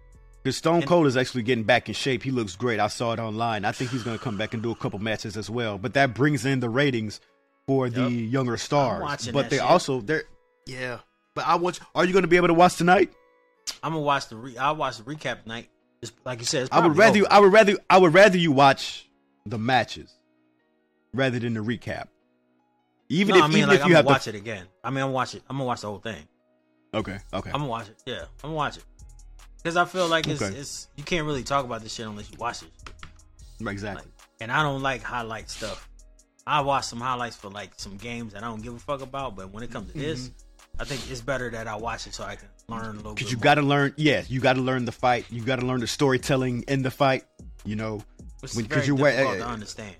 [0.47, 2.23] Because Stone Cold is actually getting back in shape.
[2.23, 2.79] He looks great.
[2.79, 3.65] I saw it online.
[3.65, 5.77] I think he's going to come back and do a couple matches as well.
[5.77, 7.19] But that brings in the ratings
[7.65, 8.31] for the Yep.
[8.31, 9.27] younger stars.
[9.33, 9.65] but they shit.
[9.65, 10.23] also they're
[10.65, 10.99] yeah.
[11.35, 11.81] But I want.
[11.93, 13.11] Are you going to be able to watch tonight?
[13.83, 15.67] I'm gonna watch the re- I'll watch the recap tonight.
[16.01, 17.09] It's, like you said, I would rather.
[17.09, 17.17] over.
[17.17, 17.77] You, I would rather.
[17.89, 19.09] I would rather you watch
[19.45, 20.15] the matches
[21.13, 22.07] rather than the recap.
[23.09, 24.65] Even no, if I mean even like if I'm you gonna watch it again.
[24.81, 25.43] I mean I'm watch it.
[25.49, 26.25] I'm gonna watch the whole thing.
[26.93, 27.17] Okay.
[27.33, 27.49] Okay.
[27.49, 28.01] I'm gonna watch it.
[28.05, 28.85] Yeah, I'm gonna watch it
[29.57, 30.55] because I feel like it's, Okay.
[30.55, 32.69] it's you can't really talk about this shit unless you watch it.
[33.67, 34.09] exactly.
[34.39, 35.89] And I don't like highlight stuff.
[36.45, 39.35] I watch some highlights for like some games that I don't give a fuck about,
[39.35, 40.31] but when it comes to this,
[40.79, 43.13] I think it's better that I watch it so I can learn a little.
[43.15, 43.93] Because you got to learn.
[43.97, 45.25] Yeah, you got to learn the fight.
[45.29, 47.23] You got to learn the storytelling in the fight.
[47.65, 48.01] You know,
[48.41, 49.95] Which is when- 'cause you're difficult eh, to understand.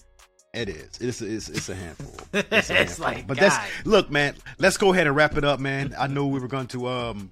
[0.53, 0.97] It is.
[1.01, 2.13] It's it's it's a handful.
[2.33, 3.05] It's, a It's handful.
[3.05, 4.35] like, but that's look, man.
[4.59, 5.93] Let's go ahead and wrap it up, man.
[5.97, 7.31] I know we were going to um.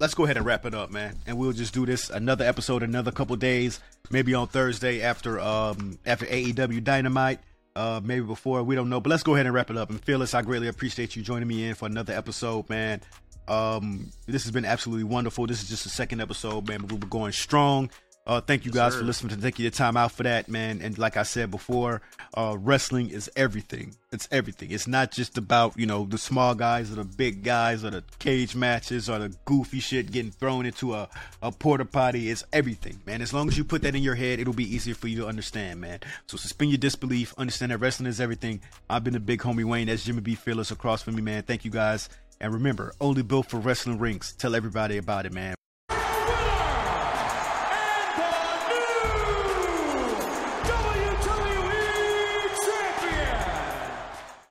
[0.00, 2.82] Let's go ahead and wrap it up, man, and we'll just do this another episode,
[2.82, 3.80] another couple days,
[4.10, 7.40] maybe on Thursday after um after AEW Dynamite,
[7.76, 9.90] uh maybe before we don't know, but let's go ahead and wrap it up.
[9.90, 13.02] And Fearless, I greatly appreciate you joining me in for another episode, man.
[13.46, 15.46] Um, this has been absolutely wonderful.
[15.46, 17.90] This is just the second episode, man, we were going strong.
[18.26, 20.80] Uh, thank you guys for listening to thank you your time out for that, man.
[20.82, 22.02] And like I said before,
[22.34, 23.96] uh, wrestling is everything.
[24.12, 24.70] It's everything.
[24.70, 28.04] It's not just about you know the small guys or the big guys or the
[28.18, 31.08] cage matches or the goofy shit getting thrown into a,
[31.42, 32.30] a porta potty.
[32.30, 33.22] It's everything, man.
[33.22, 35.26] As long as you put that in your head, it'll be easier for you to
[35.26, 36.00] understand, man.
[36.26, 37.34] So suspend your disbelief.
[37.38, 38.60] Understand that wrestling is everything.
[38.88, 39.86] I've been the big homie Wayne.
[39.86, 40.34] That's Jimmy B.
[40.34, 41.42] Fearless across from me, man.
[41.42, 42.08] Thank you guys.
[42.38, 44.34] And remember, only built for wrestling rings.
[44.38, 45.54] Tell everybody about it, man.